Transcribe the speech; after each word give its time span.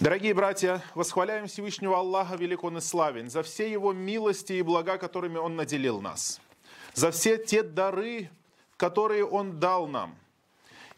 Дорогие 0.00 0.32
братья, 0.32 0.82
восхваляем 0.94 1.46
Всевышнего 1.46 1.98
Аллаха, 1.98 2.34
велик 2.34 2.64
и 2.64 2.80
славен, 2.80 3.28
за 3.28 3.42
все 3.42 3.70
Его 3.70 3.92
милости 3.92 4.54
и 4.54 4.62
блага, 4.62 4.96
которыми 4.96 5.36
Он 5.36 5.56
наделил 5.56 6.00
нас, 6.00 6.40
за 6.94 7.10
все 7.10 7.36
те 7.36 7.62
дары, 7.62 8.30
которые 8.78 9.26
Он 9.26 9.60
дал 9.60 9.86
нам. 9.86 10.16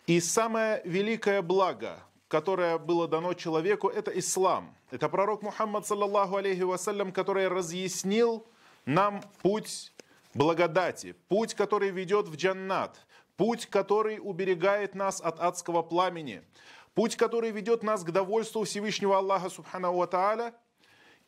И 0.06 0.20
самое 0.20 0.82
великое 0.84 1.42
благо, 1.42 1.98
которое 2.28 2.78
было 2.78 3.08
дано 3.08 3.34
человеку, 3.34 3.88
это 3.88 4.16
ислам. 4.16 4.72
Это 4.92 5.08
пророк 5.08 5.42
Мухаммад, 5.42 5.84
саллаллаху 5.84 6.36
алейхи 6.36 6.62
вассалям, 6.62 7.10
который 7.10 7.48
разъяснил 7.48 8.46
нам 8.86 9.20
путь 9.42 9.92
благодати, 10.32 11.16
путь, 11.26 11.54
который 11.54 11.90
ведет 11.90 12.28
в 12.28 12.36
джаннат, 12.36 13.04
путь, 13.36 13.66
который 13.66 14.20
уберегает 14.22 14.94
нас 14.94 15.20
от 15.20 15.40
адского 15.40 15.82
пламени– 15.82 16.44
Путь, 16.94 17.16
который 17.16 17.50
ведет 17.50 17.82
нас 17.82 18.04
к 18.04 18.10
довольству 18.10 18.64
Всевышнего 18.64 19.16
Аллаха 19.18 19.48
Субхану 19.48 20.06
Тааля 20.06 20.54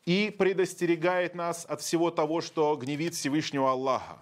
и 0.05 0.33
предостерегает 0.37 1.33
нас 1.33 1.65
от 1.65 1.81
всего 1.81 2.11
того, 2.11 2.41
что 2.41 2.75
гневит 2.75 3.15
Всевышнего 3.15 3.71
Аллаха. 3.71 4.19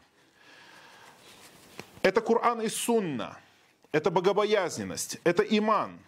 Это 2.01 2.21
Коран 2.21 2.61
и 2.61 2.69
Сунна, 2.69 3.37
это 3.91 4.09
богобоязненность, 4.09 5.19
это 5.23 5.43
иман. 5.43 5.99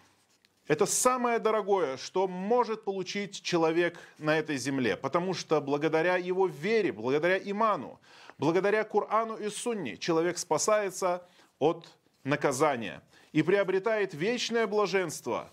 Это 0.66 0.84
самое 0.84 1.38
дорогое, 1.38 1.96
что 1.96 2.26
может 2.26 2.84
получить 2.84 3.40
человек 3.40 4.00
на 4.18 4.36
этой 4.36 4.56
земле, 4.56 4.96
потому 4.96 5.32
что 5.32 5.60
благодаря 5.60 6.16
его 6.16 6.48
вере, 6.48 6.90
благодаря 6.90 7.38
иману, 7.38 8.00
благодаря 8.36 8.82
Корану 8.82 9.36
и 9.36 9.48
Сунне 9.48 9.96
человек 9.96 10.38
спасается 10.38 11.22
от 11.60 11.86
наказания– 12.26 13.02
и 13.36 13.42
приобретает 13.42 14.14
вечное 14.14 14.66
блаженство 14.66 15.50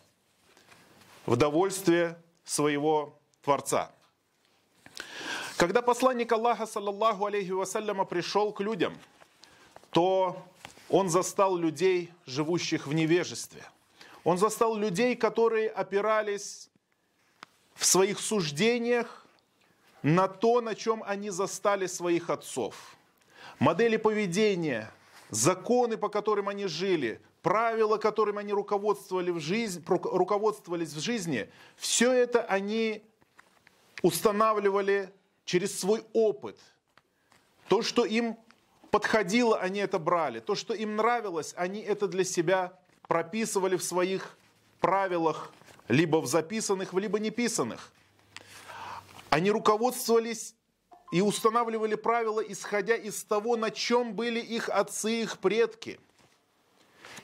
в 1.26 1.36
довольстве 1.36 2.18
своего 2.46 3.20
Творца. 3.42 3.92
Когда 5.58 5.82
посланник 5.82 6.32
Аллаха, 6.32 6.66
саллаллаху 6.66 7.26
алейхи 7.26 7.52
вассаляма, 7.52 8.06
пришел 8.06 8.54
к 8.54 8.62
людям, 8.62 8.98
то 9.90 10.42
он 10.88 11.10
застал 11.10 11.58
людей, 11.58 12.10
живущих 12.26 12.88
в 12.88 12.94
невежестве. 12.94 13.66
Он 14.24 14.38
застал 14.38 14.78
людей, 14.78 15.18
которые 15.18 15.70
опирались 15.70 16.70
в 17.76 17.86
своих 17.86 18.22
суждениях 18.22 19.26
на 20.04 20.30
то, 20.30 20.62
на 20.62 20.74
чем 20.74 21.04
они 21.06 21.32
застали 21.32 21.88
своих 21.88 22.30
отцов. 22.30 22.96
Модели 23.60 23.98
поведения, 23.98 24.90
законы, 25.34 25.98
по 25.98 26.10
которым 26.10 26.50
они 26.50 26.68
жили, 26.68 27.22
правила, 27.42 27.98
которым 27.98 28.38
они 28.38 28.54
руководствовали 28.54 29.32
в 29.32 29.40
жизнь, 29.40 29.84
руководствовались 29.86 30.94
в 30.94 31.00
жизни, 31.00 31.50
все 31.76 32.12
это 32.12 32.44
они 32.44 33.04
устанавливали 34.02 35.12
через 35.46 35.78
свой 35.80 36.04
опыт. 36.14 36.58
То, 37.68 37.82
что 37.82 38.06
им 38.06 38.38
подходило, 38.92 39.58
они 39.58 39.80
это 39.80 39.98
брали. 39.98 40.40
То, 40.40 40.56
что 40.56 40.74
им 40.74 40.96
нравилось, 40.96 41.54
они 41.58 41.82
это 41.82 42.08
для 42.08 42.24
себя 42.24 42.80
прописывали 43.08 43.76
в 43.76 43.84
своих 43.84 44.38
правилах, 44.80 45.52
либо 45.88 46.18
в 46.18 46.28
записанных, 46.28 46.94
либо 46.94 47.20
неписанных. 47.20 47.92
Они 49.30 49.50
руководствовались 49.50 50.56
и 51.14 51.22
устанавливали 51.22 51.96
правила, 51.96 52.42
исходя 52.42 52.96
из 52.96 53.24
того, 53.24 53.56
на 53.56 53.72
чем 53.72 54.14
были 54.14 54.40
их 54.40 54.68
отцы, 54.68 55.22
их 55.22 55.40
предки– 55.40 56.00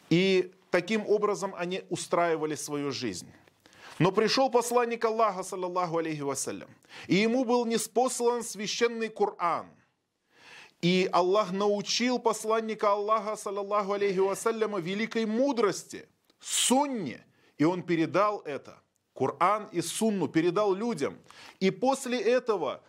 и 0.10 0.52
таким 0.72 1.08
образом 1.08 1.54
они 1.56 1.84
устраивали 1.90 2.56
свою 2.56 2.92
жизнь. 2.92 3.32
Но 4.00 4.12
пришел 4.12 4.50
посланник 4.50 5.04
Аллаха, 5.06 5.44
саллаллаху 5.44 5.98
алейхи 5.98 6.22
вассалям, 6.22 6.70
и 7.08 7.16
ему 7.16 7.44
был 7.44 7.66
неспослан 7.66 8.44
священный 8.44 9.10
Коран. 9.10 9.68
И 10.82 11.10
Аллах 11.12 11.52
научил 11.52 12.20
посланника 12.20 12.92
Аллаха, 12.92 13.36
саллаллаху 13.36 13.94
алейхи 13.94 14.20
вассаляма, 14.20 14.80
великой 14.80 15.26
мудрости, 15.26 16.08
сунне, 16.40 17.26
и 17.58 17.66
он 17.66 17.84
передал 17.84 18.40
это. 18.46 18.80
Коран 19.14 19.68
и 19.74 19.82
сунну 19.82 20.30
передал 20.30 20.74
людям. 20.74 21.18
И 21.60 21.70
после 21.70 22.18
этого 22.22 22.82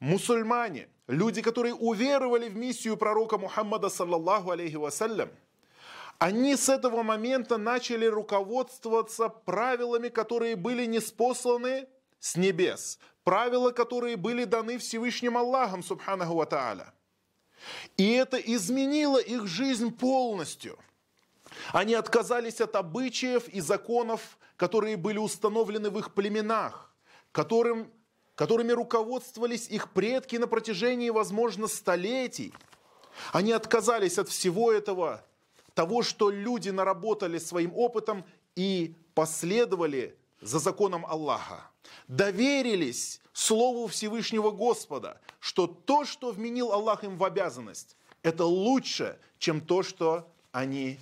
мусульмане, 0.00 0.88
люди, 1.06 1.42
которые 1.42 1.74
уверовали 1.74 2.48
в 2.48 2.56
миссию 2.56 2.96
пророка 2.96 3.38
Мухаммада, 3.38 3.88
саллаллаху 3.88 4.50
алейхи 4.50 4.76
вассалям, 4.76 5.30
они 6.18 6.56
с 6.56 6.68
этого 6.68 7.02
момента 7.02 7.58
начали 7.58 8.06
руководствоваться 8.06 9.28
правилами, 9.28 10.08
которые 10.08 10.56
были 10.56 10.84
неспосланы 10.84 11.86
с 12.18 12.36
небес, 12.36 12.98
правила, 13.22 13.70
которые 13.70 14.16
были 14.16 14.44
даны 14.44 14.78
Всевышним 14.78 15.36
Аллахом, 15.38 15.82
субханаху 15.82 16.34
ва 16.34 16.46
тааля. 16.46 16.92
И 17.96 18.12
это 18.12 18.36
изменило 18.36 19.18
их 19.18 19.46
жизнь 19.46 19.96
полностью. 19.96 20.78
Они 21.72 21.94
отказались 21.94 22.60
от 22.60 22.74
обычаев 22.76 23.48
и 23.48 23.60
законов, 23.60 24.38
которые 24.56 24.96
были 24.96 25.18
установлены 25.18 25.90
в 25.90 25.98
их 25.98 26.14
племенах, 26.14 26.92
которым, 27.32 27.92
которыми 28.38 28.70
руководствовались 28.70 29.68
их 29.68 29.90
предки 29.90 30.36
на 30.36 30.46
протяжении, 30.46 31.10
возможно, 31.10 31.66
столетий. 31.66 32.54
Они 33.32 33.50
отказались 33.50 34.16
от 34.16 34.28
всего 34.28 34.70
этого 34.70 35.24
того, 35.74 36.04
что 36.04 36.30
люди 36.30 36.70
наработали 36.70 37.38
своим 37.38 37.72
опытом 37.74 38.24
и 38.54 38.94
последовали 39.14 40.16
за 40.40 40.60
законом 40.60 41.04
Аллаха. 41.04 41.68
Доверились 42.06 43.20
Слову 43.32 43.88
Всевышнего 43.88 44.52
Господа, 44.52 45.20
что 45.40 45.66
то, 45.66 46.04
что 46.04 46.30
вменил 46.30 46.70
Аллах 46.72 47.02
им 47.02 47.16
в 47.16 47.24
обязанность, 47.24 47.96
это 48.22 48.44
лучше, 48.44 49.18
чем 49.40 49.60
то, 49.60 49.82
что 49.82 50.30
они 50.52 51.00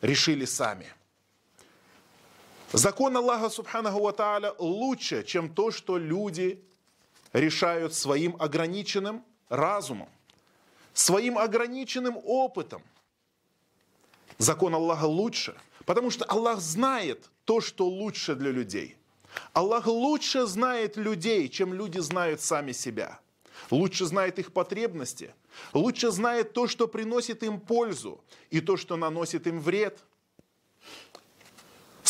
решили 0.00 0.46
сами. 0.46 0.92
Закон 2.72 3.16
Аллаха 3.16 3.50
Субханаху 3.50 4.00
Ва 4.00 4.12
Тааля 4.12 4.54
лучше, 4.58 5.24
чем 5.24 5.52
то, 5.52 5.70
что 5.70 5.98
люди 5.98 6.62
решают 7.32 7.94
своим 7.94 8.36
ограниченным 8.38 9.24
разумом, 9.48 10.08
своим 10.92 11.38
ограниченным 11.38 12.18
опытом– 12.24 12.82
закон 14.40 14.74
Аллаха 14.74 15.04
лучше, 15.04 15.54
потому 15.84 16.10
что 16.10 16.24
Аллах 16.24 16.60
знает 16.60 17.30
то, 17.44 17.60
что 17.60 17.86
лучше 17.86 18.34
для 18.34 18.50
людей. 18.50 18.96
Аллах 19.52 19.86
лучше 19.86 20.46
знает 20.46 20.96
людей, 20.96 21.48
чем 21.48 21.72
люди 21.74 21.98
знают 21.98 22.40
сами 22.40 22.72
себя. 22.72 23.20
Лучше 23.70 24.06
знает 24.06 24.38
их 24.38 24.52
потребности, 24.52 25.34
лучше 25.72 26.10
знает 26.10 26.54
то, 26.54 26.66
что 26.66 26.88
приносит 26.88 27.42
им 27.42 27.60
пользу, 27.60 28.24
и 28.50 28.60
то, 28.60 28.76
что 28.76 28.96
наносит 28.96 29.46
им 29.46 29.60
вред. 29.60 30.00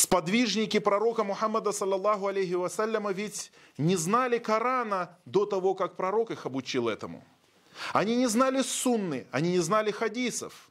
Сподвижники 0.01 0.79
пророка 0.79 1.25
Мухаммада, 1.25 1.73
саллаллаху 1.73 2.29
алейхи 2.29 2.55
вассаляма, 2.55 3.13
ведь 3.13 3.53
не 3.77 3.97
знали 3.97 4.39
Корана 4.39 5.19
до 5.27 5.45
того, 5.45 5.75
как 5.75 5.97
пророк 5.97 6.31
их 6.31 6.47
обучил 6.47 6.89
этому. 6.89 7.23
Они 7.93 8.17
не 8.17 8.27
знали 8.27 8.63
сунны, 8.63 9.27
они 9.31 9.51
не 9.51 9.59
знали 9.59 9.91
хадисов. 9.91 10.71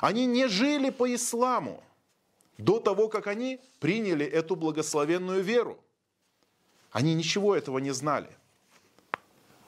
Они 0.00 0.24
не 0.24 0.48
жили 0.48 0.88
по 0.88 1.14
исламу 1.14 1.82
до 2.56 2.80
того, 2.80 3.08
как 3.08 3.26
они 3.26 3.60
приняли 3.78 4.24
эту 4.24 4.56
благословенную 4.56 5.42
веру. 5.42 5.78
Они 6.92 7.12
ничего 7.12 7.54
этого 7.54 7.76
не 7.76 7.90
знали. 7.90 8.30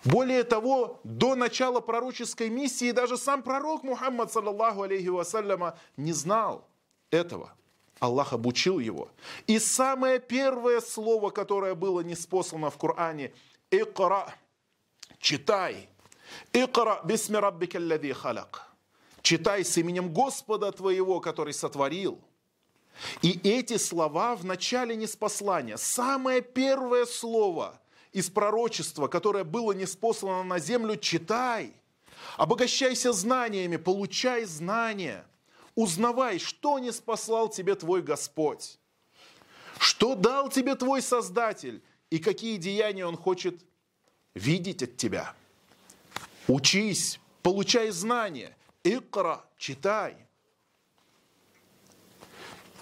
Более 0.05 0.45
того, 0.45 0.99
до 1.05 1.35
начала 1.35 1.81
пророческой 1.81 2.49
миссии 2.49 2.91
даже 2.91 3.19
сам 3.19 3.43
пророк 3.43 3.83
Мухаммад, 3.83 4.33
саллаллаху 4.33 4.81
алейхи 4.81 5.09
вассаляма, 5.09 5.79
не 5.99 6.15
знал 6.15 6.67
этого. 7.11 7.53
Аллах 8.05 8.33
обучил 8.33 8.79
его. 8.79 9.11
И 9.47 9.59
самое 9.59 10.19
первое 10.21 10.81
слово, 10.81 11.31
которое 11.31 11.75
было 11.75 12.01
неспослано 12.01 12.71
в 12.71 12.79
Коране, 12.79 13.33
«Икра»– 13.71 14.35
«читай». 15.19 15.89
«Икра 16.53 17.01
бисми 17.05 17.37
раббика 17.37 17.79
халак» 18.15 18.75
читай 19.25 19.65
с 19.65 19.77
именем 19.79 20.13
Господа 20.13 20.71
твоего, 20.71 21.19
который 21.19 21.55
сотворил. 21.55 22.21
И 23.23 23.41
эти 23.43 23.79
слова 23.79 24.37
в 24.37 24.45
начале 24.45 24.95
неспослания, 24.95 25.77
самое 25.77 26.43
первое 26.43 27.07
слово 27.07 27.81
из 28.13 28.31
пророчества, 28.31 29.09
которое 29.09 29.43
было 29.43 29.73
неспослано 29.73 30.45
на 30.45 30.61
землю, 30.61 30.97
читай, 30.97 31.73
обогащайся 32.37 33.13
знаниями, 33.13 33.77
получай 33.79 34.45
знания, 34.45 35.27
узнавай, 35.75 36.39
что 36.39 36.79
не 36.79 36.93
спаслал 36.93 37.49
тебе 37.49 37.75
твой 37.75 38.03
Господь, 38.03 38.79
что 39.79 40.15
дал 40.15 40.49
тебе 40.49 40.75
твой 40.75 41.03
Создатель 41.03 41.83
и 42.11 42.19
какие 42.19 42.57
деяния 42.57 43.07
Он 43.07 43.17
хочет 43.17 43.65
видеть 44.35 44.83
от 44.83 44.97
тебя. 44.97 45.35
Учись, 46.49 47.21
получай 47.43 47.91
знания– 47.91 48.57
Икра, 48.85 49.43
читай. 49.57 50.15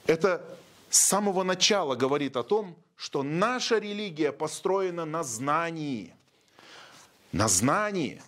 Это 0.04 0.44
с 0.90 0.98
самого 0.98 1.44
начала 1.44 1.94
говорит 1.94 2.36
о 2.36 2.42
том, 2.42 2.76
что 2.96 3.22
наша 3.22 3.78
религия 3.78 4.32
построена 4.32 5.04
на 5.04 5.22
знании. 5.22 6.14
На 7.30 7.46
знании. 7.46 8.20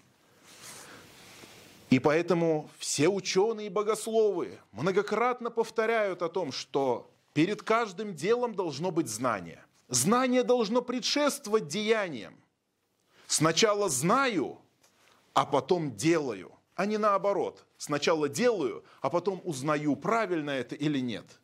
И 1.94 2.00
поэтому 2.00 2.68
все 2.76 3.06
ученые 3.06 3.68
и 3.68 3.70
богословы 3.70 4.58
многократно 4.72 5.48
повторяют 5.48 6.22
о 6.22 6.28
том, 6.28 6.50
что 6.50 7.08
перед 7.34 7.62
каждым 7.62 8.16
делом 8.16 8.56
должно 8.56 8.90
быть 8.90 9.06
знание. 9.06 9.64
Знание 9.86 10.42
должно 10.42 10.82
предшествовать 10.82 11.68
деяниям. 11.68 12.34
Сначала 13.28 13.88
знаю, 13.88 14.58
а 15.34 15.46
потом 15.46 15.94
делаю, 15.94 16.50
а 16.74 16.84
не 16.84 16.98
наоборот. 16.98 17.64
Сначала 17.78 18.28
делаю, 18.28 18.82
а 19.00 19.08
потом 19.08 19.40
узнаю, 19.44 19.94
правильно 19.94 20.50
это 20.50 20.74
или 20.74 20.98
нет. 20.98 21.38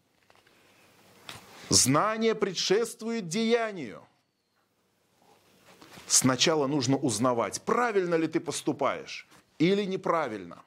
Знание 1.69 2.35
предшествует 2.35 3.29
деянию. 3.29 4.03
Сначала 6.09 6.67
нужно 6.67 6.97
узнавать, 6.97 7.63
правильно 7.63 8.17
ли 8.17 8.27
ты 8.27 8.41
поступаешь 8.41 9.29
или 9.61 9.85
неправильно. 9.85 10.65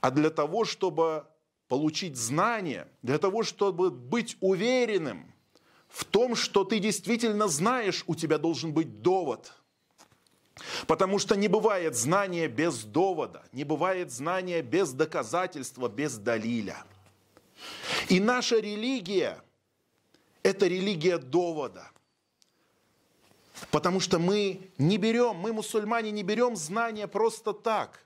А 0.00 0.10
для 0.10 0.30
того, 0.30 0.64
чтобы 0.64 1.26
получить 1.68 2.16
знание, 2.16 2.88
для 3.02 3.18
того, 3.18 3.42
чтобы 3.42 3.90
быть 3.90 4.36
уверенным 4.40 5.32
в 5.88 6.04
том, 6.04 6.34
что 6.34 6.64
ты 6.64 6.78
действительно 6.78 7.46
знаешь, 7.46 8.04
у 8.06 8.14
тебя 8.14 8.38
должен 8.38 8.72
быть 8.72 9.02
довод. 9.02 9.52
Потому 10.86 11.18
что 11.18 11.36
не 11.36 11.48
бывает 11.48 11.94
знания 11.94 12.48
без 12.48 12.84
довода, 12.84 13.44
не 13.52 13.64
бывает 13.64 14.10
знания 14.10 14.62
без 14.62 14.92
доказательства, 14.92 15.88
без 15.88 16.16
далиля. 16.16 16.84
И 18.08 18.18
наша 18.20 18.58
религия– 18.58 19.42
это 20.42 20.66
религия 20.66 21.18
довода. 21.18 21.90
Потому 23.70 24.00
что 24.00 24.18
мы 24.18 24.70
не 24.78 24.96
берем, 24.96 25.36
мы, 25.36 25.52
мусульмане, 25.52 26.10
не 26.10 26.22
берем 26.22 26.56
знания 26.56 27.06
просто 27.06 27.52
так 27.52 28.05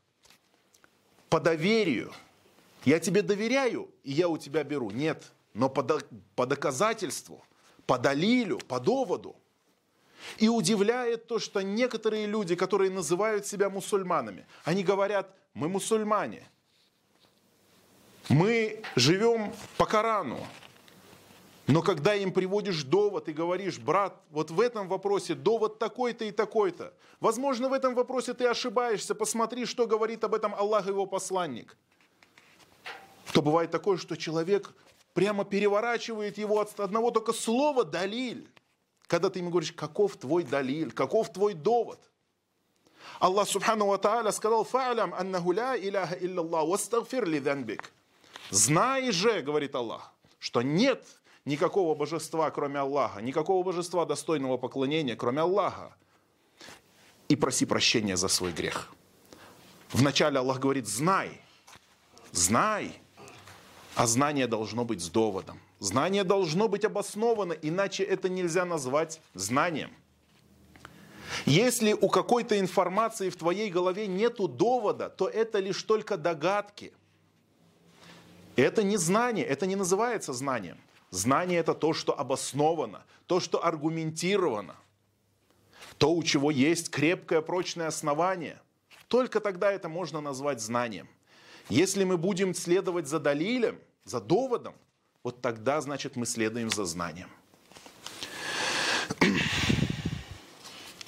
по 1.31 1.41
доверию. 1.41 2.13
Я 2.85 2.99
тебе 2.99 3.23
доверяю, 3.23 3.89
и 4.03 4.13
я 4.13 4.29
у 4.29 4.37
тебя 4.37 4.65
беру. 4.65 4.91
Нет, 4.91 5.33
но 5.55 5.69
по, 5.69 5.83
до, 5.83 6.01
по 6.35 6.45
доказательству, 6.47 7.43
по 7.87 7.99
далилю, 7.99 8.59
по 8.59 8.81
доводу. 8.81 9.37
И 10.39 10.49
удивляет 10.49 11.27
то, 11.27 11.39
что 11.39 11.63
некоторые 11.63 12.27
люди, 12.27 12.55
которые 12.55 12.91
называют 12.91 13.47
себя 13.47 13.71
мусульманами, 13.71 14.47
они 14.65 14.83
говорят, 14.83 15.35
мы 15.55 15.69
мусульмане, 15.69 16.47
мы 18.29 18.83
живем 18.97 19.53
по 19.77 19.87
Корану, 19.87 20.47
но 21.71 21.83
когда 21.83 22.15
им 22.15 22.33
приводишь 22.33 22.83
довод 22.83 23.29
и 23.29 23.33
говоришь, 23.33 23.79
брат, 23.79 24.21
вот 24.31 24.51
в 24.51 24.61
этом 24.61 24.89
вопросе 24.89 25.35
довод 25.35 25.79
такой-то 25.79 26.25
и 26.25 26.33
такой-то, 26.33 26.93
возможно, 27.21 27.69
в 27.69 27.73
этом 27.73 27.95
вопросе 27.95 28.35
ты 28.35 28.47
ошибаешься, 28.47 29.15
посмотри, 29.15 29.67
что 29.67 29.87
говорит 29.87 30.25
об 30.25 30.35
этом 30.35 30.53
Аллах 30.55 30.87
и 30.87 30.91
его 30.91 31.07
посланник. 31.07 31.77
То 33.33 33.41
бывает 33.41 33.71
такое, 33.71 33.99
что 33.99 34.17
человек 34.17 34.75
прямо 35.15 35.45
переворачивает 35.45 36.39
его 36.39 36.59
от 36.61 36.81
одного 36.81 37.13
только 37.13 37.33
слова 37.33 37.85
«далиль». 37.85 38.49
Когда 39.07 39.31
ты 39.31 39.39
ему 39.39 39.51
говоришь, 39.51 39.73
каков 39.73 40.17
твой 40.17 40.43
далиль, 40.43 40.91
каков 40.91 41.33
твой 41.33 41.55
довод. 41.55 42.01
Аллах 43.21 43.49
Субхану 43.49 43.87
Ва 43.87 43.99
Тааля 43.99 44.33
сказал, 44.33 44.65
«Фа'лям 44.65 45.15
аннаху 45.15 45.53
ля 45.53 45.77
иляха 45.77 46.17
илляллах, 46.17 46.67
вастагфир 46.67 47.27
ли 47.27 47.39
данбик». 47.39 47.93
Знай 48.51 49.13
же, 49.13 49.43
говорит 49.43 49.75
Аллах, 49.77 50.13
что 50.39 50.63
нет 50.63 51.05
никакого 51.45 51.95
божества, 51.95 52.51
кроме 52.51 52.81
Аллаха, 52.81 53.21
никакого 53.21 53.63
божества 53.63 54.05
достойного 54.05 54.57
поклонения, 54.57 55.17
кроме 55.17 55.41
Аллаха. 55.43 55.95
И 57.29 57.37
проси 57.37 57.65
прощения 57.65 58.17
за 58.17 58.29
свой 58.29 58.53
грех. 58.53 58.93
Вначале 59.93 60.39
Аллах 60.39 60.59
говорит, 60.59 60.87
знай, 60.87 61.41
знай, 62.33 63.01
а 63.95 64.07
знание 64.07 64.47
должно 64.47 64.85
быть 64.85 65.01
с 65.01 65.09
доводом. 65.09 65.61
Знание 65.79 66.25
должно 66.25 66.69
быть 66.69 66.85
обосновано, 66.85 67.53
иначе 67.53 68.03
это 68.03 68.29
нельзя 68.29 68.65
назвать 68.65 69.21
знанием. 69.35 69.91
Если 71.47 71.93
у 71.93 72.09
какой-то 72.09 72.59
информации 72.59 73.31
в 73.31 73.37
твоей 73.37 73.71
голове 73.71 74.07
нету 74.07 74.49
довода, 74.49 75.09
то 75.09 75.29
это 75.29 75.59
лишь 75.59 75.83
только 75.83 76.17
догадки. 76.17 76.93
Это 78.57 78.83
не 78.83 78.97
знание, 78.97 79.47
это 79.47 79.67
не 79.67 79.77
называется 79.77 80.33
знанием. 80.33 80.79
Знание 81.11 81.59
это 81.59 81.75
то, 81.75 81.93
что 81.93 82.19
обосновано, 82.19 83.05
то, 83.27 83.41
что 83.41 83.65
аргументировано, 83.65 84.77
то, 85.99 86.15
у 86.15 86.23
чего 86.23 86.51
есть 86.51 86.91
крепкое 86.91 87.41
прочное 87.41 87.89
основание. 87.89 88.61
Только 89.09 89.41
тогда 89.41 89.73
это 89.73 89.89
можно 89.89 90.21
назвать 90.21 90.61
знанием. 90.61 91.09
Если 91.69 92.05
мы 92.05 92.17
будем 92.17 92.55
следовать 92.55 93.09
за 93.09 93.19
далилем, 93.19 93.79
за 94.05 94.21
доводом, 94.21 94.75
вот 95.23 95.43
тогда, 95.43 95.81
значит, 95.81 96.17
мы 96.17 96.27
следуем 96.27 96.71
за 96.71 96.85
знанием. 96.85 97.29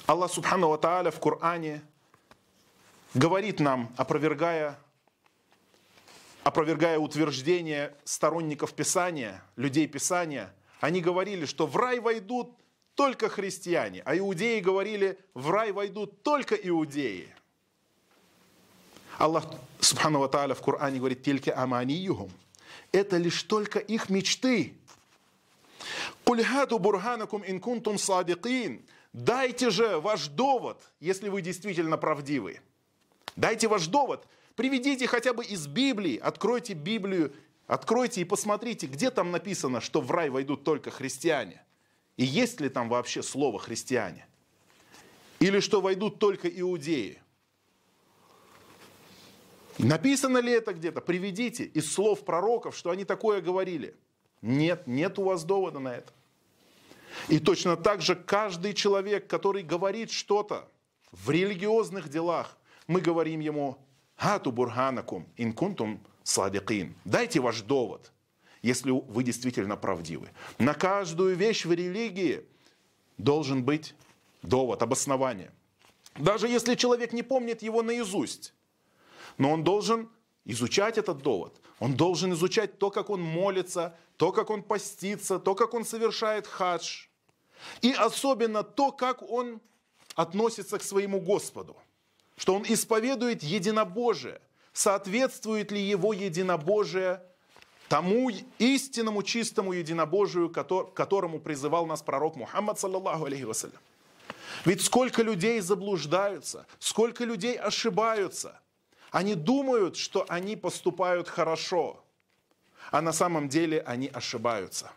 Аллах 0.05 0.31
Субхану 0.31 0.77
Тааля 0.77 1.11
в 1.11 1.19
Коране 1.19 1.81
говорит 3.13 3.61
нам, 3.61 3.93
опровергая 3.95 4.77
опровергая 6.43 6.99
утверждение 6.99 7.95
сторонников 8.03 8.73
Писания, 8.73 9.43
людей 9.55 9.87
Писания, 9.87 10.53
они 10.79 11.01
говорили, 11.01 11.45
что 11.45 11.65
в 11.65 11.75
рай 11.77 11.99
войдут 11.99 12.51
только 12.95 13.29
христиане, 13.29 14.01
а 14.05 14.17
иудеи 14.17 14.59
говорили, 14.59 15.17
в 15.33 15.49
рай 15.49 15.71
войдут 15.71 16.21
только 16.21 16.55
иудеи. 16.55 17.33
Аллах 19.17 19.45
Субхану 19.79 20.19
Ва 20.19 20.27
в 20.53 20.61
Коране 20.61 20.99
говорит, 20.99 21.23
«Тильке 21.23 21.51
аманиюхум». 21.51 22.31
Это 22.91 23.17
лишь 23.17 23.43
только 23.43 23.79
их 23.79 24.09
мечты. 24.09 24.75
«Кульхату 26.23 26.79
бурханакум 26.79 27.43
инкунтум 27.45 27.97
садикин». 27.97 28.85
Дайте 29.13 29.69
же 29.69 29.99
ваш 29.99 30.27
довод, 30.27 30.81
если 30.99 31.29
вы 31.29 31.43
действительно 31.43 31.97
правдивы. 31.97 32.61
Дайте 33.35 33.67
ваш 33.67 33.85
довод– 33.87 34.27
Приведите 34.55 35.07
хотя 35.07 35.33
бы 35.33 35.43
из 35.43 35.67
Библии, 35.67 36.17
откройте 36.17 36.73
Библию, 36.73 37.33
откройте 37.65 38.21
и 38.21 38.25
посмотрите, 38.25 38.87
где 38.87 39.09
там 39.09 39.31
написано, 39.31 39.81
что 39.81 39.99
в 39.99 40.11
рай 40.11 40.29
войдут 40.29 40.63
только 40.63 40.91
христиане. 40.91 41.63
И 42.17 42.23
есть 42.23 42.61
ли 42.61 42.69
там 42.69 42.89
вообще 42.89 43.23
слово 43.23 43.59
христиане? 43.59 44.27
Или 45.39 45.59
что 45.59 45.81
войдут 45.81 46.19
только 46.19 46.47
иудеи? 46.47 47.19
Написано 49.79 50.37
ли 50.37 50.51
это 50.51 50.73
где-то? 50.73 51.01
Приведите 51.01 51.63
из 51.63 51.91
слов 51.91 52.23
пророков, 52.23 52.77
что 52.77 52.91
они 52.91 53.05
такое 53.05 53.41
говорили. 53.41 53.95
Нет, 54.43 54.85
нет 54.85 55.17
у 55.17 55.23
вас 55.23 55.43
довода 55.43 55.79
на 55.79 55.95
это. 55.95 56.13
И 57.27 57.39
точно 57.39 57.75
так 57.75 58.01
же 58.01 58.15
каждый 58.15 58.73
человек, 58.73 59.27
который 59.27 59.63
говорит 59.63 60.11
что-то 60.11 60.69
в 61.11 61.29
религиозных 61.31 62.09
делах, 62.09 62.57
мы 62.87 63.01
говорим 63.01 63.39
ему, 63.39 63.77
Хату 64.23 64.53
бурханакум 64.53 65.27
инкунтум 65.35 65.99
садикин. 66.23 66.95
Дайте 67.03 67.41
ваш 67.41 67.61
довод, 67.61 68.13
если 68.61 68.91
вы 68.91 69.21
действительно 69.21 69.75
правдивы. 69.75 70.29
На 70.59 70.73
каждую 70.73 71.35
вещь 71.35 71.65
в 71.65 71.73
религии 71.73 72.45
должен 73.17 73.65
быть 73.65 73.93
довод, 74.41 74.81
обоснование. 74.81 75.51
Даже 76.15 76.47
если 76.47 76.75
человек 76.75 77.11
не 77.11 77.21
помнит 77.21 77.63
его 77.63 77.83
наизусть, 77.83 78.53
но 79.37 79.51
он 79.51 79.65
должен 79.65 80.07
изучать 80.45 80.97
этот 80.97 81.17
довод. 81.17 81.59
Он 81.79 81.93
должен 81.93 82.31
изучать 82.31 82.79
то, 82.79 82.91
как 82.91 83.09
он 83.09 83.21
молится, 83.21 83.93
то, 84.15 84.31
как 84.31 84.49
он 84.51 84.63
постится, 84.63 85.37
то, 85.37 85.53
как 85.53 85.73
он 85.73 85.83
совершает 85.83 86.47
хадж. 86.47 87.07
И 87.81 87.91
особенно 87.91 88.63
то, 88.63 88.93
как 88.93 89.21
он 89.21 89.59
относится 90.15 90.79
к 90.79 90.83
своему 90.83 91.19
Господу 91.19 91.75
что 92.43 92.55
он 92.55 92.65
исповедует 92.67 93.41
единобожие. 93.41 94.41
Соответствует 94.73 95.71
ли 95.71 95.79
его 95.81 96.11
единобожие 96.11 97.23
тому 97.87 98.29
истинному 98.59 99.23
чистому 99.23 99.71
единобожию, 99.71 100.49
которому 100.49 101.39
призывал 101.39 101.85
нас 101.85 102.01
пророк 102.01 102.35
Мухаммад, 102.35 102.77
саллаллаху 102.77 103.23
алейхи 103.23 103.43
вассалям. 103.43 103.79
Ведь 104.65 104.81
сколько 104.83 105.23
людей 105.23 105.61
заблуждаются, 105.61 106.65
сколько 106.79 107.23
людей 107.23 107.55
ошибаются. 107.55 108.59
Они 109.09 109.35
думают, 109.35 109.95
что 109.95 110.25
они 110.27 110.57
поступают 110.57 111.29
хорошо, 111.29 112.03
а 112.91 112.99
на 113.01 113.13
самом 113.13 113.47
деле 113.47 113.79
они 113.83 114.09
ошибаются. 114.09 114.91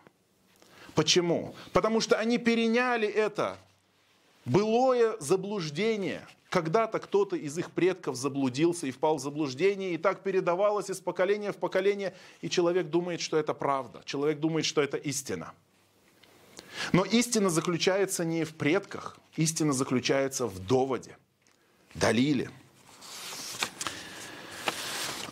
Почему? 0.97 1.55
Потому 1.73 2.01
что 2.01 2.19
они 2.19 2.39
переняли 2.39 3.07
это 3.07 3.57
былое 4.45 5.17
заблуждение– 5.21 6.27
когда-то 6.51 6.99
кто-то 7.01 7.37
из 7.37 7.59
их 7.59 7.71
предков 7.71 8.17
заблудился 8.17 8.87
и 8.87 8.91
впал 8.91 9.17
в 9.17 9.21
заблуждение, 9.21 9.95
и 9.95 9.99
так 9.99 10.23
передавалось 10.23 10.91
из 10.91 11.01
поколения 11.01 11.53
в 11.53 11.57
поколение, 11.57 12.15
и 12.41 12.49
человек 12.49 12.89
думает, 12.89 13.21
что 13.21 13.37
это 13.37 13.55
правда, 13.55 14.03
человек 14.05 14.39
думает, 14.39 14.65
что 14.65 14.81
это 14.81 14.97
истина. 14.97 15.53
Но 16.93 17.05
истина 17.05 17.51
заключается 17.51 18.25
не 18.25 18.45
в 18.45 18.55
предках, 18.55 19.19
истина 19.37 19.73
заключается 19.73 20.47
в 20.47 20.59
доводе, 20.59 21.17
далиле. 21.95 22.51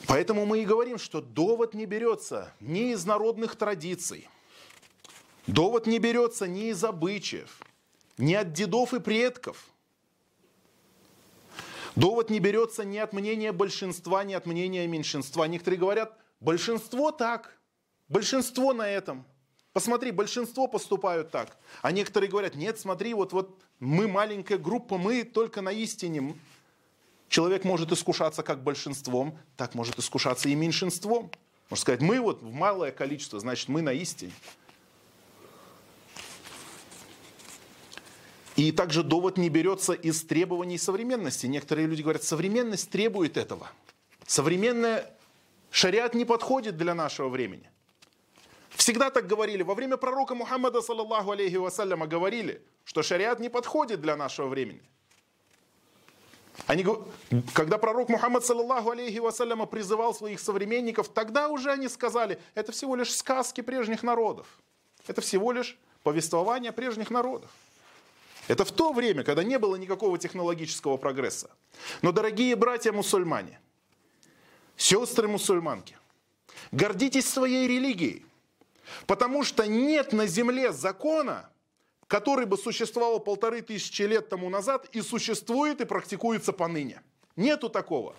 Поэтому 0.06 0.46
мы 0.46 0.62
и 0.62 0.64
говорим, 0.64 0.98
что 0.98 1.20
довод 1.20 1.74
не 1.74 1.86
берется 1.86 2.52
ни 2.60 2.92
из 2.92 3.04
народных 3.04 3.56
традиций, 3.56 4.28
довод 5.46 5.86
не 5.86 5.98
берется 5.98 6.46
ни 6.46 6.68
из 6.68 6.82
обычаев, 6.84 7.60
ни 8.18 8.34
от 8.34 8.52
дедов 8.52 8.94
и 8.94 9.00
предков. 9.00 9.64
Довод 11.96 12.28
не 12.28 12.40
берется 12.40 12.84
ни 12.84 12.98
от 12.98 13.12
мнения 13.12 13.52
большинства, 13.52 14.24
ни 14.24 14.34
от 14.34 14.46
мнения 14.46 14.86
меньшинства. 14.86 15.44
Некоторые 15.44 15.78
говорят, 15.78 16.18
большинство 16.40 17.12
так, 17.12 17.56
большинство 18.08 18.72
на 18.72 18.88
этом. 18.88 19.24
Посмотри, 19.72 20.10
большинство 20.10 20.66
поступают 20.66 21.30
так. 21.30 21.56
А 21.82 21.92
некоторые 21.92 22.30
говорят, 22.30 22.54
нет, 22.54 22.78
смотри, 22.78 23.14
вот, 23.14 23.32
вот 23.32 23.60
мы 23.80 24.08
маленькая 24.08 24.58
группа, 24.58 24.98
мы 24.98 25.24
только 25.24 25.62
на 25.62 25.72
истине. 25.72 26.36
Человек 27.28 27.64
может 27.64 27.90
искушаться 27.90 28.42
как 28.42 28.62
большинством, 28.62 29.38
так 29.56 29.74
может 29.74 29.98
искушаться 29.98 30.48
и 30.48 30.54
меньшинством. 30.54 31.30
Можно 31.70 31.80
сказать, 31.80 32.00
мы 32.00 32.20
вот 32.20 32.42
в 32.42 32.52
малое 32.52 32.92
количество, 32.92 33.40
значит, 33.40 33.68
мы 33.68 33.82
на 33.82 33.92
истине. 33.92 34.32
И 38.56 38.70
также 38.70 39.02
довод 39.02 39.36
не 39.36 39.48
берется 39.48 39.92
из 39.92 40.22
требований 40.24 40.78
современности. 40.78 41.46
Некоторые 41.46 41.86
люди 41.86 42.02
говорят, 42.02 42.22
современность 42.22 42.90
требует 42.90 43.36
этого. 43.36 43.68
Современная 44.26 45.10
шариат 45.70 46.14
не 46.14 46.24
подходит 46.24 46.76
для 46.76 46.94
нашего 46.94 47.28
времени. 47.28 47.68
Всегда 48.70 49.10
так 49.10 49.26
говорили. 49.26 49.62
Во 49.62 49.74
время 49.74 49.96
пророка 49.96 50.34
Мухаммада, 50.34 50.82
саллаллаху 50.82 51.32
алейхи 51.32 51.56
вассаляма, 51.56 52.06
говорили, 52.06 52.62
что 52.84 53.02
шариат 53.02 53.40
не 53.40 53.48
подходит 53.48 54.00
для 54.00 54.16
нашего 54.16 54.48
времени. 54.48 54.82
Они, 56.66 56.86
когда 57.52 57.78
пророк 57.78 58.08
Мухаммад, 58.08 58.44
саллаллаху 58.44 58.90
алейхи 58.90 59.18
вассаляма, 59.18 59.66
призывал 59.66 60.14
своих 60.14 60.38
современников, 60.38 61.08
тогда 61.08 61.48
уже 61.48 61.70
они 61.72 61.88
сказали, 61.88 62.38
это 62.54 62.72
всего 62.72 62.94
лишь 62.94 63.14
сказки 63.14 63.60
прежних 63.60 64.02
народов. 64.02 64.46
Это 65.06 65.20
всего 65.20 65.52
лишь 65.52 65.76
повествование 66.02 66.72
прежних 66.72 67.10
народов. 67.10 67.50
Это 68.48 68.64
в 68.64 68.72
то 68.72 68.92
время, 68.92 69.24
когда 69.24 69.42
не 69.42 69.58
было 69.58 69.76
никакого 69.76 70.18
технологического 70.18 70.96
прогресса. 70.96 71.50
Но, 72.02 72.12
дорогие 72.12 72.56
братья-мусульмане, 72.56 73.60
сестры-мусульманки, 74.76 75.96
гордитесь 76.70 77.28
своей 77.28 77.66
религией, 77.66 78.26
потому 79.06 79.44
что 79.44 79.66
нет 79.66 80.12
на 80.12 80.26
земле 80.26 80.72
закона, 80.72 81.48
который 82.06 82.44
бы 82.44 82.58
существовал 82.58 83.18
полторы 83.18 83.62
тысячи 83.62 84.02
лет 84.02 84.28
тому 84.28 84.50
назад 84.50 84.88
и 84.92 85.00
существует 85.00 85.80
и 85.80 85.84
практикуется 85.86 86.52
поныне. 86.52 87.02
Нету 87.36 87.70
такого. 87.70 88.14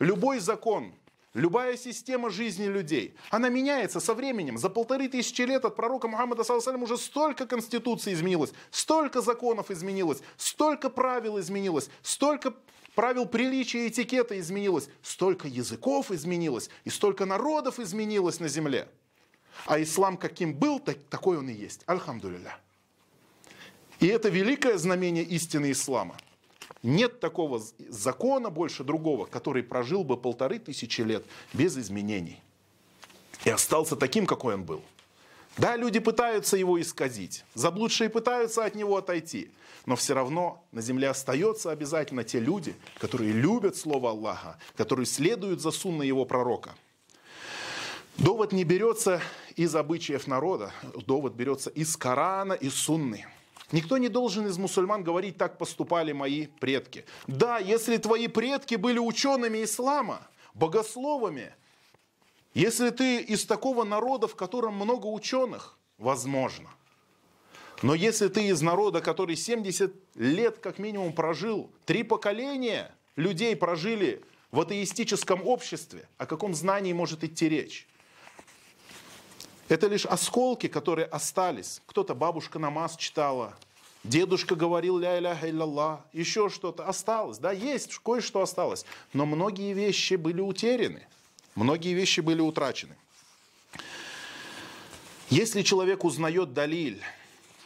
Любой 0.00 0.40
закон, 0.40 0.92
Любая 1.34 1.76
система 1.76 2.30
жизни 2.30 2.66
людей, 2.66 3.16
она 3.30 3.48
меняется 3.48 3.98
со 3.98 4.14
временем. 4.14 4.56
За 4.56 4.68
полторы 4.68 5.08
тысячи 5.08 5.42
лет 5.42 5.64
от 5.64 5.74
пророка 5.74 6.06
Мухаммада 6.06 6.44
саллаллаху 6.44 6.84
уже 6.84 6.96
столько 6.96 7.44
конституций 7.44 8.12
изменилось, 8.12 8.52
столько 8.70 9.20
законов 9.20 9.72
изменилось, 9.72 10.20
столько 10.36 10.90
правил 10.90 11.40
изменилось, 11.40 11.90
столько 12.02 12.54
правил 12.94 13.26
приличия 13.26 13.86
и 13.86 13.88
этикета 13.88 14.38
изменилось, 14.38 14.88
столько 15.02 15.48
языков 15.48 16.12
изменилось 16.12 16.70
и 16.84 16.90
столько 16.90 17.26
народов 17.26 17.80
изменилось 17.80 18.38
на 18.38 18.46
земле. 18.46 18.88
А 19.66 19.82
ислам 19.82 20.16
каким 20.16 20.54
был, 20.54 20.78
так, 20.78 20.98
такой 21.10 21.36
он 21.38 21.48
и 21.48 21.52
есть. 21.52 21.82
Альхамдулилля. 21.86 22.56
И 23.98 24.06
это 24.06 24.28
великое 24.28 24.78
знамение 24.78 25.24
истины 25.24 25.72
ислама– 25.72 26.16
нет 26.84 27.18
такого 27.18 27.60
закона 27.88 28.50
больше 28.50 28.84
другого, 28.84 29.26
который 29.26 29.62
прожил 29.62 30.04
бы 30.04 30.16
полторы 30.16 30.58
тысячи 30.58 31.00
лет 31.00 31.24
без 31.52 31.76
изменений. 31.76 32.40
И 33.44 33.50
остался 33.50 33.96
таким, 33.96 34.26
какой 34.26 34.54
он 34.54 34.64
был. 34.64 34.82
Да, 35.56 35.76
люди 35.76 35.98
пытаются 35.98 36.56
его 36.56 36.80
исказить, 36.80 37.44
заблудшие 37.54 38.10
пытаются 38.10 38.64
от 38.64 38.74
него 38.74 38.96
отойти, 38.96 39.50
но 39.86 39.94
все 39.94 40.14
равно 40.14 40.64
на 40.72 40.82
земле 40.82 41.10
остается 41.10 41.70
обязательно 41.70 42.24
те 42.24 42.40
люди, 42.40 42.74
которые 42.98 43.32
любят 43.32 43.76
Слово 43.76 44.10
Аллаха, 44.10 44.58
которые 44.76 45.06
следуют 45.06 45.60
за 45.60 45.70
сунной 45.70 46.08
его 46.08 46.24
пророка. 46.24 46.74
Довод 48.18 48.52
не 48.52 48.64
берется 48.64 49.20
из 49.54 49.74
обычаев 49.76 50.26
народа, 50.26 50.72
довод 51.06 51.34
берется 51.34 51.70
из 51.70 51.96
Корана, 51.96 52.54
из 52.54 52.74
Сунны. 52.74 53.26
Никто 53.72 53.98
не 53.98 54.08
должен 54.08 54.46
из 54.46 54.58
мусульман 54.58 55.02
говорить, 55.02 55.38
так 55.38 55.58
поступали 55.58 56.12
мои 56.12 56.46
предки. 56.46 57.04
Да, 57.26 57.58
если 57.58 57.96
твои 57.96 58.28
предки 58.28 58.74
были 58.74 58.98
учеными 58.98 59.64
ислама, 59.64 60.26
богословами, 60.52 61.54
если 62.52 62.90
ты 62.90 63.20
из 63.20 63.46
такого 63.46 63.84
народа, 63.84 64.28
в 64.28 64.36
котором 64.36 64.74
много 64.74 65.06
ученых, 65.06 65.76
возможно. 65.98 66.70
Но 67.82 67.94
если 67.94 68.28
ты 68.28 68.46
из 68.46 68.62
народа, 68.62 69.00
который 69.00 69.36
70 69.36 69.92
лет 70.14 70.58
как 70.58 70.78
минимум 70.78 71.12
прожил, 71.12 71.70
три 71.84 72.02
поколения 72.02 72.94
людей 73.16 73.56
прожили 73.56 74.22
в 74.52 74.60
атеистическом 74.60 75.44
обществе, 75.46 76.08
о 76.16 76.26
каком 76.26 76.54
знании 76.54 76.92
может 76.92 77.24
идти 77.24 77.48
речь? 77.48 77.88
Это 79.68 79.86
лишь 79.86 80.06
осколки, 80.06 80.68
которые 80.68 81.06
остались. 81.06 81.80
Кто-то 81.86 82.14
бабушка 82.14 82.58
намаз 82.58 82.96
читала, 82.96 83.54
дедушка 84.02 84.54
говорил 84.54 84.98
ля 84.98 85.18
иляха 85.18 85.48
илляллах, 85.48 86.00
еще 86.12 86.50
что-то 86.50 86.86
осталось. 86.86 87.38
Да, 87.38 87.52
есть 87.52 87.96
кое-что 87.98 88.42
осталось. 88.42 88.84
Но 89.12 89.24
многие 89.26 89.72
вещи 89.72 90.14
были 90.14 90.40
утеряны. 90.40 91.06
Многие 91.54 91.94
вещи 91.94 92.20
были 92.20 92.40
утрачены. 92.40 92.96
Если 95.30 95.62
человек 95.62 96.04
узнает 96.04 96.52
далиль, 96.52 97.02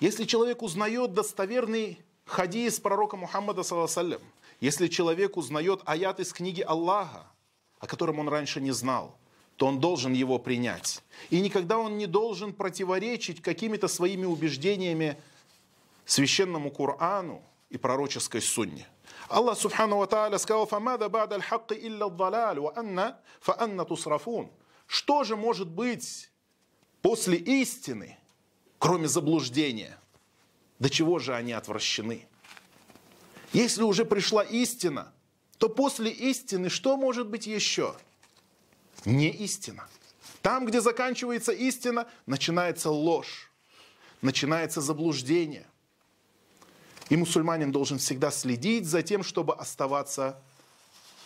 если 0.00 0.24
человек 0.24 0.62
узнает 0.62 1.12
достоверный 1.12 1.98
хадис 2.24 2.78
пророка 2.78 3.16
Мухаммада, 3.16 3.62
саллаллаху 3.64 4.22
если 4.60 4.88
человек 4.88 5.36
узнает 5.36 5.80
аят 5.84 6.20
из 6.20 6.32
книги 6.32 6.60
Аллаха, 6.60 7.26
о 7.78 7.86
котором 7.86 8.18
он 8.18 8.28
раньше 8.28 8.60
не 8.60 8.72
знал, 8.72 9.16
то 9.58 9.66
он 9.66 9.80
должен 9.80 10.12
его 10.12 10.38
принять. 10.38 11.02
И 11.30 11.40
никогда 11.40 11.78
он 11.78 11.98
не 11.98 12.06
должен 12.06 12.52
противоречить 12.52 13.42
какими-то 13.42 13.88
своими 13.88 14.24
убеждениями 14.24 15.18
священному 16.06 16.70
Корану 16.70 17.42
и 17.68 17.76
пророческой 17.76 18.40
сунне. 18.40 18.86
Аллах 19.28 19.58
Субхану 19.58 19.98
Ва 19.98 20.06
Тааля 20.06 20.38
сказал, 20.38 20.64
«Фамада 20.66 21.08
бада 21.08 21.34
аль-хакки 21.34 21.74
илля 21.74 22.08
далаль, 22.08 22.60
ва 22.60 22.72
анна, 22.76 23.18
фа 23.40 23.56
анна 23.58 23.84
тусрафун». 23.84 24.48
Что 24.86 25.24
же 25.24 25.34
может 25.34 25.68
быть 25.68 26.30
после 27.02 27.36
истины, 27.36 28.16
кроме 28.78 29.08
заблуждения? 29.08 29.98
До 30.78 30.88
чего 30.88 31.18
же 31.18 31.34
они 31.34 31.52
отвращены? 31.52 32.28
Если 33.52 33.82
уже 33.82 34.04
пришла 34.04 34.44
истина, 34.44 35.12
то 35.58 35.68
после 35.68 36.12
истины 36.12 36.70
что 36.70 36.96
может 36.96 37.26
быть 37.26 37.48
еще? 37.48 37.96
не 39.07 39.29
истина. 39.29 39.87
Там, 40.41 40.65
где 40.65 40.81
заканчивается 40.81 41.51
истина, 41.51 42.07
начинается 42.25 42.89
ложь, 42.89 43.49
начинается 44.21 44.81
заблуждение. 44.81 45.65
И 47.09 47.15
мусульманин 47.15 47.71
должен 47.71 47.97
всегда 47.97 48.31
следить 48.31 48.85
за 48.85 49.03
тем, 49.03 49.23
чтобы 49.23 49.53
оставаться 49.55 50.39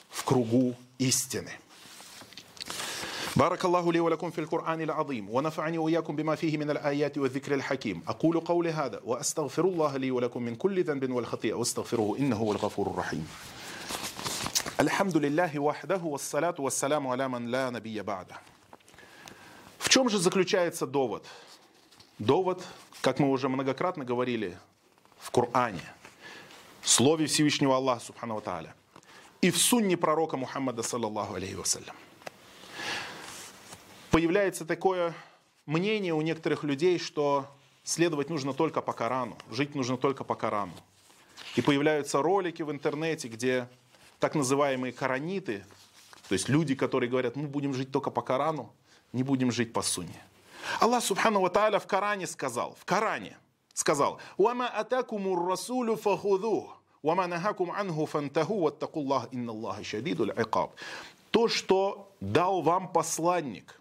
в 0.10 0.24
кругу 0.24 0.75
истины. 1.00 1.51
بارك 3.38 3.66
الله 3.66 3.94
لي 3.94 4.00
ولكم 4.00 4.32
في 4.32 4.42
القرآن 4.42 4.82
العظيم 4.82 5.30
ونفعني 5.30 5.77
وإياكم 5.77 6.16
بما 6.16 6.36
فيه 6.36 6.58
من 6.58 6.70
الآيات 6.70 7.18
والذكر 7.18 7.54
الحكيم 7.54 8.04
أقول 8.08 8.39
قولي 8.39 8.72
هذا 8.72 9.01
وأستغفر 9.06 9.66
الله 9.66 9.98
لي 9.98 10.12
ولكم 10.12 10.44
من 10.44 10.56
كل 10.56 10.84
ذنب 10.84 11.12
والخطيئة 11.12 11.54
واستغفروه 11.54 12.18
إنه 12.18 12.36
هو 12.36 12.51
الغفور 12.51 12.88
الرحيم 12.88 13.27
Альхамдулиллахи 14.83 15.59
вахдаху 15.59 16.11
вассаляту 16.11 16.65
вассаляму 16.65 17.12
аля 17.12 17.29
ман 17.29 17.49
ла 17.49 17.71
набия 17.71 18.03
бада. 18.03 18.37
В 19.79 19.89
чем 19.89 20.09
же 20.09 20.19
заключается 20.19 20.89
довод? 20.89 21.25
Довод, 22.19 22.65
как 23.01 23.21
мы 23.21 23.31
уже 23.31 23.49
многократно 23.49 24.05
говорили, 24.05 24.59
в 25.21 25.31
Коране, 25.31 25.85
в 26.81 26.89
слове 26.89 27.27
Всевышнего 27.27 27.77
Аллаха, 27.77 28.07
субхану 28.07 28.41
тааля, 28.41 28.75
и 29.41 29.53
в 29.53 29.57
сунне 29.57 29.97
пророка 29.97 30.37
Мухаммада, 30.37 30.83
саллаллаху 30.83 31.35
алейхи 31.35 31.55
вассалям. 31.55 31.95
Появляется 34.11 34.65
такое 34.65 35.15
мнение 35.65 36.12
у 36.12 36.23
некоторых 36.23 36.65
людей, 36.65 36.99
что 36.99 37.47
следовать 37.85 38.31
нужно 38.31 38.53
только 38.53 38.81
по 38.83 38.93
Корану, 38.93 39.39
жить 39.49 39.77
нужно 39.77 39.97
только 39.97 40.25
по 40.25 40.35
Корану. 40.35 40.75
И 41.55 41.61
появляются 41.61 42.21
ролики 42.21 42.62
в 42.62 42.73
интернете, 42.73 43.29
где 43.29 43.69
так 44.23 44.37
называемые 44.37 44.93
кораниты, 44.93 45.64
то 46.29 46.35
есть 46.35 46.49
люди, 46.49 46.76
которые 46.76 47.11
говорят, 47.11 47.35
мы 47.35 47.49
будем 47.49 47.75
жить 47.75 47.91
только 47.91 48.12
по 48.12 48.23
Корану, 48.23 48.73
не 49.12 49.25
будем 49.25 49.50
жить 49.50 49.73
по 49.73 49.83
Сунне. 49.83 50.23
Аллах 50.79 51.02
Субхану 51.02 51.41
Ва 51.41 51.50
Тааля 51.50 51.81
в 51.81 51.88
Коране 51.88 52.29
сказал, 52.29 52.76
в 52.79 52.85
Коране, 52.85 53.37
сказал, 53.75 54.21
«Уама 54.37 54.69
атакумур 54.69 55.45
расулю 55.45 55.97
фахудух, 55.97 56.81
уама 57.02 57.26
нахакум 57.26 57.73
анху 57.73 58.07
фантаху, 58.07 58.61
ваттакуллах, 58.61 59.26
инна 59.33 59.50
Аллаха 59.50 59.83
шадидуль 59.83 60.31
икаб». 60.37 60.71
То, 61.33 61.49
что 61.49 62.09
дал 62.21 62.62
вам 62.62 62.93
посланник, 62.93 63.81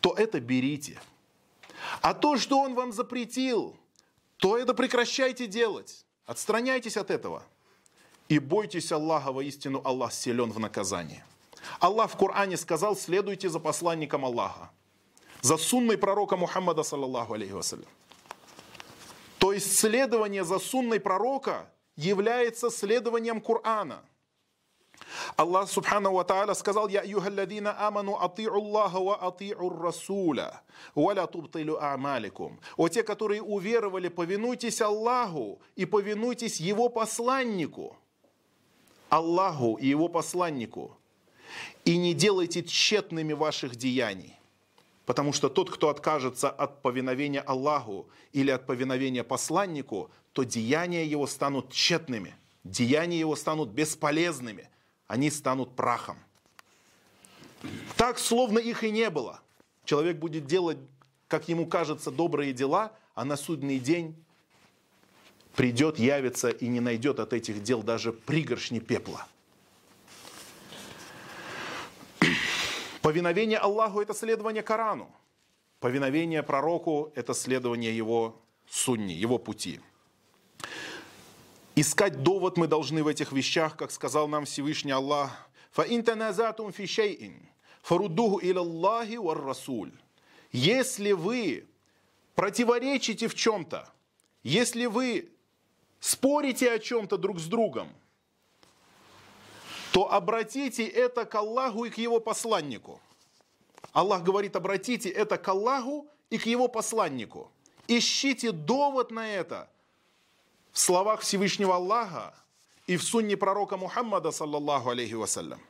то 0.00 0.12
это 0.14 0.40
берите. 0.40 1.00
А 2.02 2.14
то, 2.14 2.36
что 2.36 2.58
он 2.58 2.74
вам 2.74 2.90
запретил, 2.90 3.76
то 4.38 4.58
это 4.58 4.74
прекращайте 4.74 5.46
делать. 5.46 6.04
Отстраняйтесь 6.26 6.96
от 6.96 7.12
этого. 7.12 7.44
И 8.28 8.38
бойтесь 8.38 8.90
Аллаха, 8.92 9.32
воистину 9.32 9.80
Аллах 9.84 10.12
силен 10.12 10.50
в 10.50 10.58
наказании. 10.58 11.22
Аллах 11.80 12.10
в 12.10 12.16
Коране 12.16 12.56
сказал, 12.56 12.96
следуйте 12.96 13.48
за 13.48 13.60
посланником 13.60 14.24
Аллаха, 14.24 14.70
за 15.42 15.56
сунной 15.56 15.96
пророка 15.96 16.36
Мухаммада, 16.36 16.82
саллаллаху 16.82 17.34
алейхи 17.34 17.52
вассалям. 17.52 17.86
То 19.38 19.52
есть 19.52 19.78
следование 19.78 20.44
за 20.44 20.58
сунной 20.58 20.98
пророка 20.98 21.70
является 21.96 22.70
следованием 22.70 23.40
Корана. 23.40 24.02
Аллах 25.36 25.70
Субхану 25.70 26.12
Ва 26.12 26.24
Тааля 26.24 26.54
сказал, 26.54 26.88
«Я 26.88 27.02
юхалладина 27.02 27.86
аману 27.86 28.16
ати'у 28.16 28.54
Аллаха 28.54 28.98
ва 28.98 29.18
ати'у 29.22 29.82
Расуля, 29.82 30.62
ва 30.94 31.12
ля 31.12 31.26
тубтилю 31.26 31.82
амаликум». 31.82 32.58
О 32.76 32.88
те, 32.88 33.02
которые 33.02 33.42
уверовали, 33.42 34.08
повинуйтесь 34.08 34.80
Аллаху 34.80 35.60
и 35.76 35.84
повинуйтесь 35.84 36.60
Его 36.60 36.88
посланнику. 36.88 37.96
Аллаху 39.16 39.76
и 39.76 39.86
Его 39.86 40.08
посланнику. 40.08 40.94
И 41.86 41.96
не 41.96 42.12
делайте 42.12 42.62
тщетными 42.62 43.32
ваших 43.32 43.76
деяний. 43.76 44.34
Потому 45.06 45.32
что 45.32 45.48
тот, 45.48 45.70
кто 45.70 45.88
откажется 45.88 46.50
от 46.50 46.82
повиновения 46.82 47.40
Аллаху 47.40 48.08
или 48.32 48.50
от 48.50 48.66
повиновения 48.66 49.24
посланнику, 49.24 50.10
то 50.32 50.42
деяния 50.42 51.06
его 51.06 51.26
станут 51.26 51.72
тщетными, 51.72 52.34
деяния 52.64 53.18
его 53.18 53.36
станут 53.36 53.70
бесполезными, 53.70 54.68
они 55.06 55.30
станут 55.30 55.74
прахом. 55.74 56.18
Так, 57.96 58.18
словно 58.18 58.58
их 58.58 58.84
и 58.84 58.90
не 58.90 59.08
было. 59.08 59.40
Человек 59.86 60.18
будет 60.18 60.44
делать, 60.44 60.78
как 61.26 61.48
ему 61.48 61.66
кажется, 61.66 62.10
добрые 62.10 62.52
дела, 62.52 62.92
а 63.14 63.24
на 63.24 63.36
судный 63.36 63.78
день 63.78 64.14
придет, 65.56 65.98
явится 65.98 66.50
и 66.50 66.68
не 66.68 66.80
найдет 66.80 67.18
от 67.18 67.32
этих 67.32 67.62
дел 67.62 67.82
даже 67.82 68.12
пригоршни 68.12 68.78
пепла. 68.78 69.26
Повиновение 73.02 73.58
Аллаху– 73.58 74.00
это 74.02 74.14
следование 74.14 74.62
Корану. 74.62 75.10
Повиновение 75.80 76.42
пророку– 76.42 77.12
это 77.14 77.34
следование 77.34 77.96
его 77.96 78.40
сунни, 78.68 79.12
его 79.12 79.38
пути. 79.38 79.80
Искать 81.76 82.22
довод 82.22 82.56
мы 82.56 82.66
должны 82.66 83.02
в 83.02 83.08
этих 83.08 83.32
вещах, 83.32 83.76
как 83.76 83.90
сказал 83.90 84.28
нам 84.28 84.44
Всевышний 84.44 84.92
Аллах. 84.92 85.48
«Фаинтаназатум 85.72 86.72
фишейин, 86.72 87.48
фарудуху 87.82 88.40
илаллахи 88.42 89.16
вар 89.16 89.44
расуль». 89.44 89.92
Если 90.52 91.12
вы 91.12 91.66
противоречите 92.34 93.28
в 93.28 93.34
чем-то, 93.34 93.92
если 94.42 94.86
вы 94.86 95.28
спорите 96.00 96.72
о 96.72 96.78
чем-то 96.78 97.16
друг 97.16 97.38
с 97.38 97.46
другом– 97.46 97.88
то 99.96 100.12
обратите 100.12 100.86
это 100.86 101.24
к 101.24 101.34
Аллаху 101.36 101.86
и 101.86 101.88
к 101.88 101.96
его 101.96 102.20
посланнику. 102.20 103.00
Аллах 103.94 104.22
говорит, 104.22 104.54
обратите 104.54 105.08
это 105.08 105.38
к 105.38 105.48
Аллаху 105.48 106.06
и 106.28 106.36
к 106.36 106.44
его 106.44 106.68
посланнику. 106.68 107.50
Ищите 107.88 108.52
довод 108.52 109.10
на 109.10 109.26
это 109.26 109.70
в 110.72 110.78
словах 110.78 111.22
Всевышнего 111.22 111.76
Аллаха 111.76 112.34
и 112.86 112.98
в 112.98 113.02
сунне 113.02 113.38
пророка 113.38 113.78
Мухаммада, 113.78 114.32
саллаллаху 114.32 114.90
алейхи 114.90 115.14
вассалям. 115.14 115.62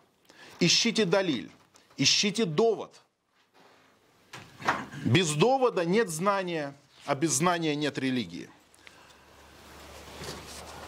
Ищите 0.58 1.04
далиль, 1.04 1.48
ищите 1.96 2.46
довод. 2.46 3.00
Без 5.04 5.34
довода 5.34 5.84
нет 5.84 6.08
знания, 6.08 6.74
а 7.04 7.14
без 7.14 7.30
знания 7.30 7.76
нет 7.76 7.96
религии. 7.96 8.50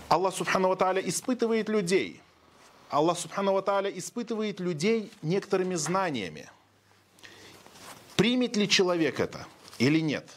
Аллах 0.08 0.34
Субхану 0.34 0.74
Тааля 0.76 1.00
испытывает 1.00 1.68
людей– 1.68 2.20
Аллах 2.90 3.18
Субхану 3.18 3.60
Тааля 3.60 3.90
испытывает 3.90 4.60
людей 4.60 5.12
некоторыми 5.22 5.74
знаниями. 5.74 6.48
Примет 8.16 8.56
ли 8.56 8.68
человек 8.68 9.20
это 9.20 9.46
или 9.78 10.00
нет? 10.00 10.28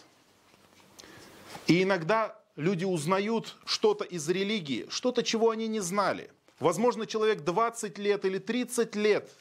И 1.68 1.84
иногда 1.84 2.38
люди 2.56 2.84
узнают 2.84 3.56
что-то 3.66 4.04
из 4.04 4.28
религии, 4.28 4.86
что-то, 4.90 5.24
чего 5.24 5.50
они 5.50 5.68
не 5.68 5.80
знали. 5.80 6.30
Возможно, 6.60 7.08
человек 7.08 7.42
20 7.42 7.98
лет 7.98 8.26
или 8.26 8.38
30 8.38 8.96
лет 8.96 9.32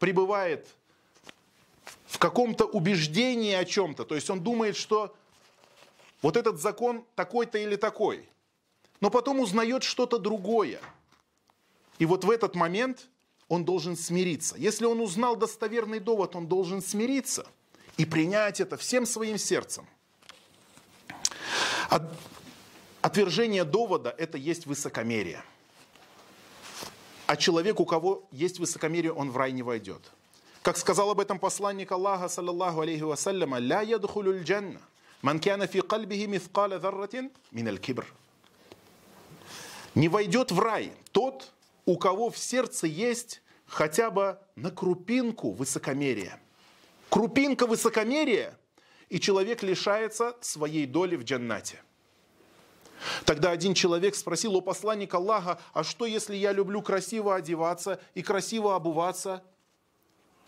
пребывает 0.00 0.66
в 2.06 2.18
каком-то 2.18 2.64
убеждении 2.64 3.54
о 3.54 3.64
чем-то. 3.64 4.04
То 4.04 4.16
есть 4.16 4.28
он 4.28 4.42
думает, 4.42 4.76
что 4.76 5.14
вот 6.20 6.36
этот 6.36 6.60
закон 6.60 7.04
такой-то 7.14 7.58
или 7.58 7.76
такой. 7.76 8.28
Но 9.00 9.10
потом 9.10 9.40
узнает 9.40 9.82
что-то 9.82 10.18
другое. 10.18 10.80
И 11.98 12.06
вот 12.06 12.24
в 12.24 12.30
этот 12.30 12.54
момент 12.54 13.08
он 13.48 13.64
должен 13.64 13.96
смириться. 13.96 14.56
Если 14.56 14.84
он 14.84 15.00
узнал 15.00 15.36
достоверный 15.36 16.00
довод, 16.00 16.36
он 16.36 16.46
должен 16.46 16.82
смириться 16.82 17.46
и 17.96 18.04
принять 18.04 18.60
это 18.60 18.76
всем 18.76 19.06
своим 19.06 19.38
сердцем. 19.38 19.86
От, 21.88 22.02
отвержение 23.02 23.64
довода– 23.64 24.14
это 24.18 24.38
есть 24.38 24.66
высокомерие. 24.66 25.42
А 27.26 27.36
человек, 27.36 27.80
у 27.80 27.84
кого 27.84 28.26
есть 28.30 28.58
высокомерие, 28.58 29.12
он 29.12 29.30
в 29.30 29.36
рай 29.36 29.52
не 29.52 29.62
войдет. 29.62 30.02
Как 30.62 30.76
сказал 30.76 31.10
об 31.10 31.20
этом 31.20 31.38
посланник 31.38 31.92
Аллаха, 31.92 32.28
саллаллаху 32.28 32.80
алейхи 32.80 33.02
вассаляма, 33.02 33.58
«Ля 33.58 33.82
ядхулю 33.82 34.42
джанна, 34.42 34.80
ман 35.22 35.38
кяна 35.38 35.66
фи 35.66 35.80
кальбихи 35.80 36.26
мithqala 36.26 36.80
дharратин 36.80 37.30
мин 37.52 37.68
аль-кибр». 37.68 38.06
Не 39.96 40.08
войдет 40.08 40.52
в 40.52 40.60
рай 40.60 40.92
тот, 41.10 41.54
у 41.86 41.96
кого 41.96 42.28
в 42.28 42.36
сердце 42.36 42.86
есть 42.86 43.40
хотя 43.64 44.10
бы 44.10 44.38
на 44.54 44.70
крупинку 44.70 45.52
высокомерия. 45.52 46.38
Крупинка 47.08 47.66
высокомерия, 47.66 48.58
и 49.08 49.18
человек 49.18 49.62
лишается 49.62 50.36
своей 50.42 50.84
доли 50.84 51.16
в 51.16 51.24
джаннате. 51.24 51.80
Тогда 53.24 53.50
один 53.50 53.72
человек 53.72 54.16
спросил 54.16 54.54
у 54.54 54.60
посланника 54.60 55.16
Аллаха, 55.16 55.58
а 55.72 55.82
что 55.82 56.04
если 56.04 56.36
я 56.36 56.52
люблю 56.52 56.82
красиво 56.82 57.34
одеваться 57.34 57.98
и 58.12 58.22
красиво 58.22 58.76
обуваться? 58.76 59.42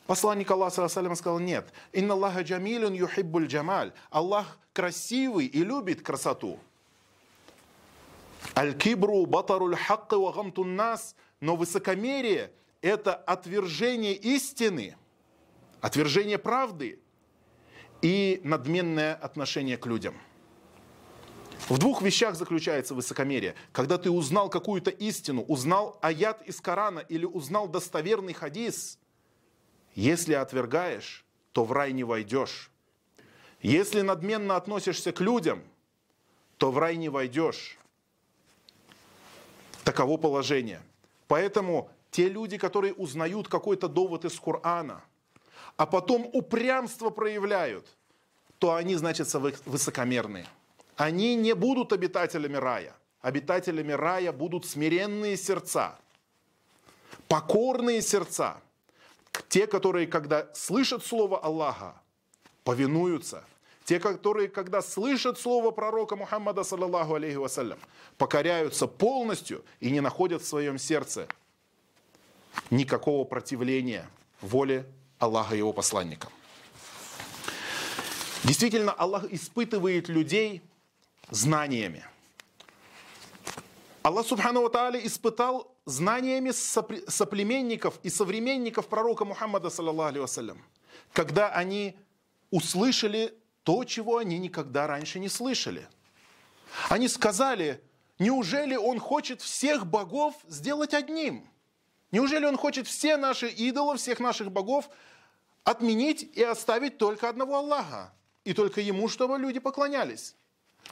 Посланник 0.06 0.50
Аллаха 0.50 0.88
сказал, 0.88 1.38
нет. 1.38 1.72
Инна 1.92 2.12
Аллаха 2.12 2.42
джамилюн 2.42 2.92
юхиббуль 2.92 3.46
джамаль. 3.46 3.94
Аллах 4.10 4.58
красивый 4.74 5.46
и 5.46 5.64
любит 5.64 6.02
красоту. 6.02 6.60
Аль-кибру 8.56 9.26
батаруль 9.26 9.76
хакки 9.76 10.14
ва 10.14 10.32
гамтун 10.32 10.76
нас– 10.76 11.14
но 11.40 11.56
высокомерие– 11.56 12.52
это 12.82 13.14
отвержение 13.14 14.14
истины, 14.14 14.96
отвержение 15.80 16.38
правды 16.38 17.00
и 18.02 18.40
надменное 18.44 19.14
отношение 19.14 19.76
к 19.76 19.86
людям. 19.86 20.16
В 21.68 21.78
двух 21.78 22.02
вещах 22.02 22.34
заключается 22.34 22.94
высокомерие. 22.94 23.54
Когда 23.72 23.98
ты 23.98 24.10
узнал 24.10 24.48
какую-то 24.48 24.90
истину, 24.90 25.42
узнал 25.42 25.98
аят 26.00 26.42
из 26.46 26.60
Корана 26.60 27.00
или 27.00 27.24
узнал 27.24 27.68
достоверный 27.68 28.32
хадис, 28.32 28.98
если 29.94 30.34
отвергаешь, 30.34 31.24
то 31.52 31.64
в 31.64 31.72
рай 31.72 31.92
не 31.92 32.04
войдешь. 32.04 32.70
Если 33.60 34.00
надменно 34.02 34.56
относишься 34.56 35.12
к 35.12 35.20
людям, 35.20 35.62
то 36.56 36.70
в 36.70 36.78
рай 36.78 36.96
не 36.96 37.08
войдешь. 37.08 37.77
Таково 39.88 40.18
положение. 40.18 40.82
Поэтому 41.28 41.90
те 42.10 42.28
люди, 42.28 42.58
которые 42.58 42.92
узнают 42.92 43.48
какой-то 43.48 43.88
довод 43.88 44.26
из 44.26 44.38
Корана, 44.38 45.02
а 45.78 45.86
потом 45.86 46.28
упрямство 46.34 47.08
проявляют, 47.08 47.86
то 48.58 48.74
они, 48.74 48.96
значит, 48.96 49.32
высокомерные. 49.64 50.46
Они 50.96 51.36
не 51.36 51.54
будут 51.54 51.94
обитателями 51.94 52.56
рая. 52.56 52.94
Обитателями 53.22 53.92
рая 53.92 54.30
будут 54.30 54.66
смиренные 54.66 55.38
сердца, 55.38 55.98
покорные 57.26 58.02
сердца. 58.02 58.60
Те, 59.48 59.66
которые, 59.66 60.06
когда 60.06 60.52
слышат 60.52 61.02
слово 61.02 61.38
Аллаха, 61.38 61.94
повинуются. 62.62 63.42
Те, 63.88 63.98
которые, 63.98 64.48
когда 64.48 64.82
слышат 64.82 65.40
слово 65.40 65.70
пророка 65.70 66.14
Мухаммада, 66.14 66.62
саллаллаху 66.62 67.14
алейхи 67.14 67.36
вассалям, 67.36 67.78
покоряются 68.18 68.86
полностью 68.86 69.64
и 69.80 69.90
не 69.90 70.02
находят 70.02 70.42
в 70.42 70.46
своем 70.46 70.76
сердце 70.76 71.26
никакого 72.68 73.24
противления 73.24 74.06
воле 74.42 74.84
Аллаха 75.18 75.54
и 75.54 75.58
его 75.58 75.72
посланника. 75.72 76.28
Действительно, 78.44 78.92
Аллах 78.92 79.24
испытывает 79.32 80.10
людей 80.10 80.60
знаниями. 81.30 82.04
Аллах 84.02 84.26
Субхану 84.26 84.68
Тааля 84.68 85.00
испытал 85.00 85.74
знаниями 85.86 86.50
соплеменников 86.50 87.98
и 88.02 88.10
современников 88.10 88.86
пророка 88.88 89.24
Мухаммада, 89.24 89.70
саллаллаху 89.70 90.20
вассалям, 90.20 90.62
когда 91.14 91.48
они 91.48 91.96
услышали 92.50 93.32
то, 93.68 93.84
чего 93.84 94.16
они 94.16 94.38
никогда 94.38 94.86
раньше 94.86 95.18
не 95.18 95.28
слышали. 95.28 95.86
Они 96.88 97.06
сказали, 97.06 97.82
неужели 98.18 98.76
он 98.76 98.98
хочет 98.98 99.42
всех 99.42 99.86
богов 99.86 100.34
сделать 100.48 100.94
одним? 100.94 101.46
Неужели 102.10 102.46
он 102.46 102.56
хочет 102.56 102.86
все 102.86 103.18
наши 103.18 103.50
идолы, 103.50 103.98
всех 103.98 104.20
наших 104.20 104.50
богов 104.50 104.88
отменить 105.64 106.22
и 106.22 106.42
оставить 106.42 106.96
только 106.96 107.28
одного 107.28 107.58
Аллаха? 107.58 108.10
И 108.44 108.54
только 108.54 108.80
ему, 108.80 109.06
чтобы 109.06 109.38
люди 109.38 109.58
поклонялись? 109.58 110.34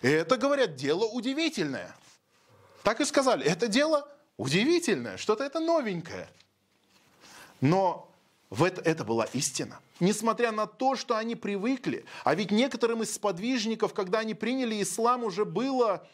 И 0.02 0.08
это, 0.08 0.36
говорят, 0.36 0.74
дело 0.74 1.06
удивительное. 1.06 1.96
Так 2.82 3.00
и 3.00 3.06
сказали, 3.06 3.46
это 3.46 3.68
дело 3.68 4.06
удивительное, 4.36 5.16
что-то 5.16 5.44
это 5.44 5.60
новенькое. 5.60 6.28
Но 7.62 8.05
в 8.50 8.62
это, 8.62 8.80
это 8.82 9.04
была 9.04 9.24
истина. 9.32 9.80
Несмотря 9.98 10.52
на 10.52 10.66
то, 10.66 10.94
что 10.94 11.16
они 11.16 11.34
привыкли, 11.34 12.04
а 12.24 12.34
ведь 12.34 12.50
некоторым 12.50 13.02
из 13.02 13.14
сподвижников, 13.14 13.92
когда 13.92 14.20
они 14.20 14.34
приняли 14.34 14.80
ислам, 14.80 15.24
уже 15.24 15.44
было 15.44 16.06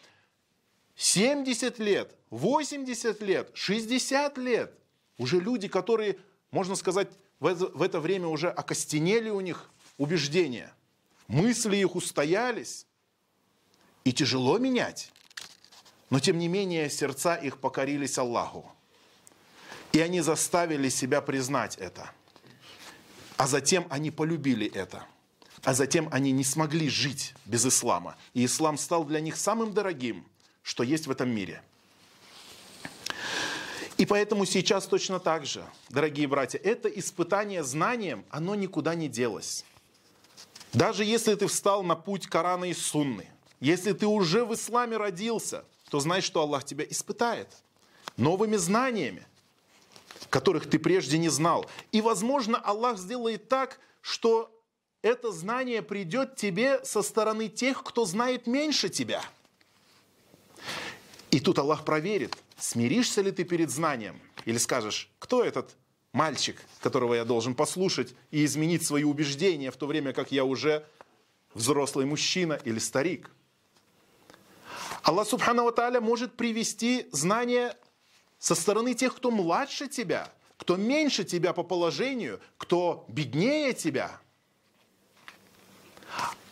70 0.96 1.78
лет, 1.78 2.14
80 2.30 3.20
лет, 3.22 3.50
60 3.54 4.38
лет. 4.38 4.74
Уже 5.18 5.40
люди, 5.40 5.68
которые, 5.68 6.18
можно 6.50 6.74
сказать, 6.74 7.08
в 7.38 7.46
это, 7.46 7.66
в 7.66 7.82
это 7.82 8.00
время 8.00 8.28
уже 8.28 8.48
окостенели 8.48 9.28
у 9.28 9.40
них 9.40 9.70
убеждения. 9.98 10.72
Мысли 11.28 11.76
их 11.76 11.94
устоялись. 11.94 12.86
И 14.04 14.12
тяжело 14.12 14.58
менять. 14.58 15.12
Но 16.10 16.18
тем 16.18 16.38
не 16.38 16.48
менее 16.48 16.90
сердца 16.90 17.36
их 17.36 17.58
покорились 17.58 18.18
Аллаху. 18.18 18.70
И 19.92 20.00
они 20.00 20.20
заставили 20.20 20.88
себя 20.88 21.20
признать 21.20 21.76
это. 21.76 22.10
А 23.36 23.46
затем 23.46 23.86
они 23.90 24.10
полюбили 24.10 24.66
это. 24.66 25.04
А 25.62 25.74
затем 25.74 26.08
они 26.10 26.32
не 26.32 26.44
смогли 26.44 26.88
жить 26.88 27.34
без 27.44 27.64
ислама. 27.66 28.16
И 28.34 28.44
ислам 28.44 28.78
стал 28.78 29.04
для 29.04 29.20
них 29.20 29.36
самым 29.36 29.72
дорогим, 29.72 30.26
что 30.62 30.82
есть 30.82 31.06
в 31.06 31.10
этом 31.10 31.30
мире. 31.30 31.62
И 33.98 34.06
поэтому 34.06 34.46
сейчас 34.46 34.86
точно 34.86 35.20
так 35.20 35.46
же, 35.46 35.64
дорогие 35.88 36.26
братья, 36.26 36.58
это 36.58 36.88
испытание 36.88 37.62
знанием, 37.62 38.24
оно 38.30 38.54
никуда 38.54 38.94
не 38.94 39.08
делось. 39.08 39.64
Даже 40.72 41.04
если 41.04 41.34
ты 41.34 41.46
встал 41.46 41.82
на 41.82 41.94
путь 41.94 42.26
Корана 42.26 42.64
и 42.64 42.74
Сунны, 42.74 43.28
если 43.60 43.92
ты 43.92 44.06
уже 44.06 44.44
в 44.44 44.54
исламе 44.54 44.96
родился, 44.96 45.64
то 45.90 46.00
знай, 46.00 46.20
что 46.22 46.40
Аллах 46.40 46.64
тебя 46.64 46.84
испытает 46.84 47.48
новыми 48.16 48.56
знаниями, 48.56 49.26
которых 50.32 50.68
ты 50.68 50.78
прежде 50.78 51.18
не 51.18 51.28
знал. 51.28 51.66
И, 51.92 52.00
возможно, 52.00 52.58
Аллах 52.58 52.96
сделает 52.96 53.48
так, 53.48 53.78
что 54.00 54.50
это 55.02 55.30
знание 55.30 55.82
придет 55.82 56.36
тебе 56.36 56.82
со 56.84 57.02
стороны 57.02 57.48
тех, 57.48 57.84
кто 57.84 58.06
знает 58.06 58.46
меньше 58.46 58.88
тебя. 58.88 59.22
И 61.30 61.38
тут 61.38 61.58
Аллах 61.58 61.84
проверит, 61.84 62.36
смиришься 62.56 63.20
ли 63.20 63.30
ты 63.30 63.44
перед 63.44 63.70
знанием, 63.70 64.18
или 64.46 64.56
скажешь, 64.56 65.10
кто 65.18 65.44
этот 65.44 65.76
мальчик, 66.12 66.62
которого 66.80 67.14
я 67.14 67.26
должен 67.26 67.54
послушать 67.54 68.14
и 68.30 68.44
изменить 68.46 68.86
свои 68.86 69.04
убеждения, 69.04 69.70
в 69.70 69.76
то 69.76 69.86
время 69.86 70.14
как 70.14 70.32
я 70.32 70.44
уже 70.46 70.86
взрослый 71.52 72.06
мужчина 72.06 72.58
или 72.64 72.78
старик– 72.78 73.30
Аллах 75.02 75.26
Субхану 75.26 75.70
Тааля 75.72 76.00
может 76.00 76.34
привести 76.34 77.08
знания 77.10 77.76
со 78.42 78.56
стороны 78.56 78.94
тех, 78.94 79.14
кто 79.14 79.30
младше 79.30 79.86
тебя, 79.86 80.32
кто 80.56 80.74
меньше 80.74 81.22
тебя 81.22 81.52
по 81.52 81.62
положению, 81.62 82.40
кто 82.58 83.04
беднее 83.06 83.72
тебя. 83.72 84.20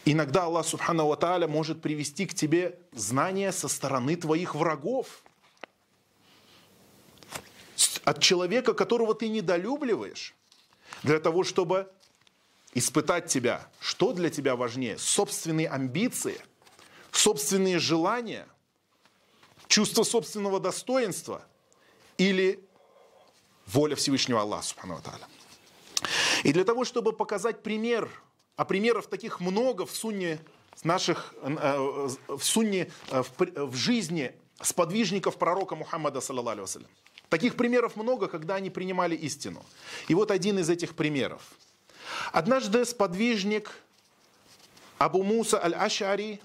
Иногда 0.05 0.45
Аллах 0.45 0.65
Субхану 0.65 1.15
Тааля 1.17 1.49
может 1.49 1.83
привести 1.83 2.27
к 2.27 2.35
тебе 2.35 2.79
знания 2.93 3.51
со 3.51 3.67
стороны 3.67 4.15
твоих 4.15 4.55
врагов. 4.55 5.25
От 8.05 8.23
человека, 8.23 8.73
которого 8.73 9.17
ты 9.17 9.29
недолюбливаешь, 9.29 10.37
для 11.03 11.19
того, 11.19 11.43
чтобы 11.43 11.91
испытать 12.73 13.27
тебя. 13.27 13.69
Что 13.81 14.13
для 14.13 14.31
тебя 14.31 14.55
важнее? 14.55 14.97
Собственные 14.97 15.69
амбиции– 15.69 16.41
собственные 17.11 17.81
желания, 17.81 18.47
чувство 19.67 20.05
собственного 20.05 20.61
достоинства 20.61 21.45
или 22.21 22.61
воля 23.67 23.97
Всевышнего 23.97 24.43
Аллаха, 24.43 24.75
И 26.45 26.53
для 26.53 26.65
того, 26.65 26.85
чтобы 26.85 27.15
показать 27.15 27.63
пример, 27.63 28.11
а 28.57 28.67
примеров 28.67 29.07
таких 29.07 29.41
много 29.41 29.87
в 29.87 29.91
сунне 29.91 30.39
наших, 30.85 31.35
э, 31.41 32.09
в 32.29 32.43
сунне, 32.43 32.91
э, 33.11 33.23
в 33.39 33.75
жизни 33.75 34.33
сподвижников 34.61 35.39
пророка 35.39 35.77
Мухаммада, 35.77 36.21
саллаллаху 36.21 36.67
Таких 37.31 37.57
примеров 37.57 37.97
много, 37.97 38.29
когда 38.29 38.57
они 38.57 38.69
принимали 38.69 39.17
истину. 39.17 39.65
И 40.09 40.15
вот 40.15 40.31
один 40.31 40.59
из 40.59 40.69
этих 40.69 40.95
примеров. 40.95 41.41
Однажды 42.33 42.85
сподвижник 42.85 43.71
Абу 44.99 45.23
Муса 45.23 45.59
аль-Ашари 45.65 46.41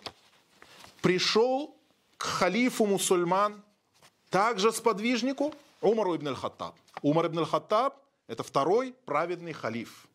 пришел 1.01 1.75
к 2.17 2.23
халифу 2.23 2.85
мусульман, 2.85 3.61
также 4.35 4.73
сподвижнику 4.73 5.53
Умару 5.79 6.13
ибн 6.17 6.27
аль-Хаттаб. 6.27 6.75
Умар 7.01 7.27
ибн 7.27 7.39
аль-Хаттаб– 7.39 7.95
это 8.27 8.43
второй 8.43 8.93
праведный 9.05 9.53
халиф. 9.53 10.07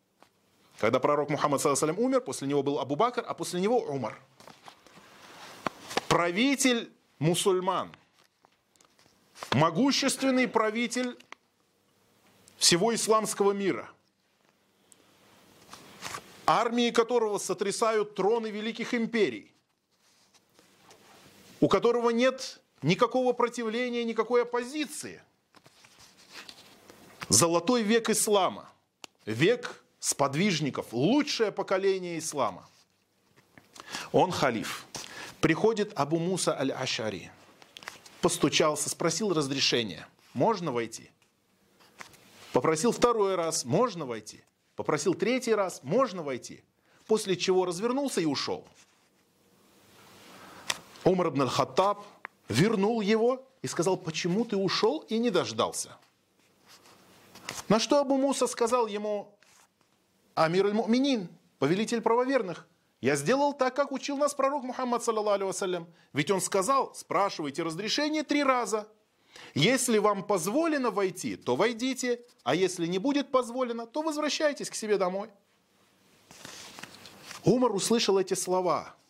Когда 0.77 0.99
пророк 0.99 1.31
Мухаммад 1.31 1.59
саллиллаху 1.59 1.99
умер, 1.99 2.21
после 2.21 2.47
него 2.47 2.61
был 2.61 2.77
Абу 2.79 2.95
Бакр, 2.95 3.25
а 3.27 3.33
после 3.33 3.59
него 3.59 3.79
Умар. 3.79 4.21
Правитель 6.07 6.91
мусульман. 7.17 7.89
Могущественный 9.53 10.47
правитель 10.47 11.17
всего 12.57 12.93
исламского 12.93 13.53
мира. 13.53 13.89
Армии 16.45 16.91
которого 16.91 17.39
сотрясают 17.39 18.13
троны 18.13 18.51
великих 18.51 18.93
империй 18.93 19.51
у 21.61 21.67
которого 21.67 22.09
нет 22.09 22.59
никакого 22.81 23.33
противления, 23.33 24.03
никакой 24.03 24.43
оппозиции. 24.43 25.21
Золотой 27.29 27.81
век 27.83 28.09
ислама, 28.09 28.69
век 29.25 29.83
сподвижников, 29.99 30.91
лучшее 30.91 31.51
поколение 31.51 32.17
ислама. 32.19 32.67
Он 34.11 34.31
халиф. 34.31 34.85
Приходит 35.39 35.97
Абу 35.97 36.19
Муса 36.19 36.57
аль-Ашари, 36.59 37.31
постучался, 38.21 38.89
спросил 38.89 39.33
разрешения. 39.33 40.07
Можно 40.33 40.71
войти? 40.71 41.09
Попросил 42.53 42.91
второй 42.91 43.35
раз, 43.35 43.65
можно 43.65 44.05
войти? 44.05 44.43
Попросил 44.75 45.13
третий 45.13 45.55
раз, 45.55 45.81
можно 45.83 46.21
войти? 46.21 46.63
После 47.07 47.35
чего 47.35 47.65
развернулся 47.65 48.21
и 48.21 48.25
ушел. 48.25 48.67
Умар 51.03 51.29
ибн 51.29 51.41
аль-Хаттаб 51.43 52.05
вернул 52.51 53.01
его 53.01 53.47
и 53.61 53.67
сказал, 53.67 53.97
почему 53.97 54.45
ты 54.45 54.57
ушел 54.57 54.99
и 55.09 55.17
не 55.17 55.29
дождался? 55.29 55.97
На 57.69 57.79
что 57.79 57.99
Абу 57.99 58.17
Муса 58.17 58.47
сказал 58.47 58.87
ему, 58.87 59.33
Амир 60.35 60.67
аль-Муминин, 60.67 61.29
повелитель 61.59 62.01
правоверных, 62.01 62.67
я 62.99 63.15
сделал 63.15 63.53
так, 63.53 63.75
как 63.75 63.91
учил 63.91 64.17
нас 64.17 64.35
пророк 64.35 64.63
Мухаммад, 64.63 65.03
саллаллаху 65.03 65.87
Ведь 66.13 66.29
он 66.29 66.39
сказал, 66.39 66.93
спрашивайте 66.93 67.63
разрешение 67.63 68.23
три 68.23 68.43
раза. 68.43 68.87
Если 69.55 69.97
вам 69.97 70.23
позволено 70.23 70.91
войти, 70.91 71.35
то 71.35 71.55
войдите, 71.55 72.21
а 72.43 72.53
если 72.53 72.85
не 72.85 72.99
будет 72.99 73.31
позволено, 73.31 73.87
то 73.87 74.01
возвращайтесь 74.01 74.69
к 74.69 74.75
себе 74.75 74.97
домой. 74.97 75.29
Умар 77.43 77.71
услышал 77.71 78.19
эти 78.19 78.35
слова– 78.35 78.95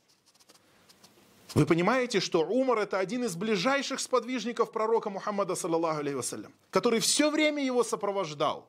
вы 1.53 1.65
понимаете, 1.65 2.19
что 2.19 2.41
Умар 2.41 2.79
это 2.79 2.99
один 2.99 3.23
из 3.25 3.35
ближайших 3.35 3.99
сподвижников 3.99 4.71
пророка 4.71 5.09
Мухаммада, 5.09 5.55
саллаллаху 5.55 5.99
алейhi 5.99 6.49
который 6.69 6.99
все 6.99 7.29
время 7.29 7.63
его 7.63 7.83
сопровождал. 7.83 8.67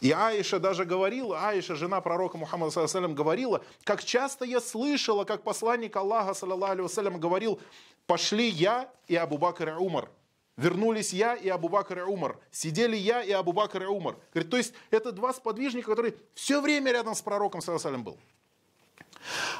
И 0.00 0.10
Аиша 0.10 0.58
даже 0.58 0.84
говорила, 0.84 1.48
Аиша, 1.48 1.76
жена 1.76 2.00
пророка 2.00 2.36
Мухаммада, 2.36 2.70
саллаллаху 2.70 3.14
говорила, 3.14 3.64
как 3.84 4.04
часто 4.04 4.44
я 4.44 4.60
слышала, 4.60 5.24
как 5.24 5.42
посланник 5.42 5.96
Аллаха, 5.96 6.34
саллаллаху 6.34 6.72
алейhi 6.74 7.18
говорил, 7.18 7.60
пошли 8.06 8.48
я 8.48 8.88
и 9.06 9.16
Абу 9.16 9.38
Бакр 9.38 9.68
и 9.68 9.72
Умар. 9.72 10.08
Вернулись 10.56 11.12
я 11.12 11.34
и 11.34 11.48
Абу 11.48 11.68
Бакр 11.68 12.00
и 12.00 12.02
Умар. 12.02 12.38
Сидели 12.50 12.96
я 12.96 13.22
и 13.22 13.32
Абу 13.32 13.52
Бакр 13.52 13.82
и 13.82 13.86
Умар. 13.86 14.16
Говорит, 14.34 14.50
то 14.50 14.56
есть 14.56 14.74
это 14.90 15.10
два 15.10 15.32
сподвижника, 15.32 15.90
которые 15.90 16.14
все 16.34 16.60
время 16.60 16.92
рядом 16.92 17.14
с 17.14 17.22
пророком, 17.22 17.60
саллаллаху 17.60 18.02
был. 18.02 18.18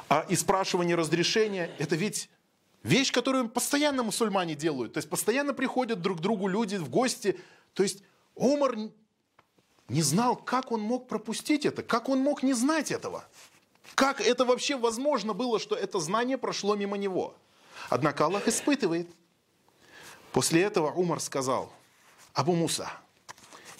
А 0.09 0.25
и 0.29 0.35
спрашивание 0.35 0.95
разрешения, 0.95 1.71
это 1.79 1.95
ведь 1.95 2.29
Вещь, 2.83 3.13
которую 3.13 3.47
постоянно 3.47 4.03
мусульмане 4.03 4.55
делают. 4.55 4.93
То 4.93 4.97
есть 4.97 5.09
постоянно 5.09 5.53
приходят 5.53 6.01
друг 6.01 6.17
к 6.17 6.21
другу 6.21 6.47
люди 6.47 6.75
в 6.75 6.89
гости. 6.89 7.39
То 7.73 7.81
есть 7.81 8.03
Умар 8.35 8.75
не 9.87 10.01
знал, 10.01 10.35
как 10.35 10.71
он 10.71 10.81
мог 10.81 11.07
пропустить 11.07 11.65
это, 11.65 11.81
как 11.81 12.09
он 12.09 12.19
мог 12.19 12.43
не 12.43 12.53
знать 12.53 12.91
этого. 12.91 13.25
Как 13.95 14.19
это 14.19 14.43
вообще 14.43 14.75
возможно 14.75 15.33
было, 15.33 15.59
что 15.59 15.75
это 15.75 15.99
знание 15.99 16.37
прошло 16.37 16.75
мимо 16.75 16.97
него? 16.97 17.35
Однако 17.89 18.25
Аллах 18.25 18.47
испытывает. 18.49 19.09
После 20.33 20.61
этого 20.61 20.91
Умар 20.91 21.21
сказал, 21.21 21.71
Абу 22.33 22.53
Муса, 22.53 22.91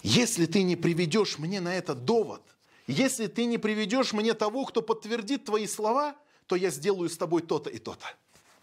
если 0.02 0.46
ты 0.46 0.62
не 0.62 0.76
приведешь 0.76 1.38
мне 1.38 1.60
на 1.60 1.74
это 1.74 1.94
довод, 1.94 2.42
если 2.86 3.26
ты 3.26 3.46
не 3.46 3.58
приведешь 3.58 4.12
мне 4.12 4.34
того, 4.34 4.64
кто 4.64 4.82
подтвердит 4.82 5.44
твои 5.44 5.66
слова, 5.66 6.16
то 6.46 6.56
я 6.56 6.70
сделаю 6.70 7.08
с 7.08 7.16
тобой 7.16 7.42
то-то 7.42 7.70
и 7.70 7.78
то-то. 7.78 8.06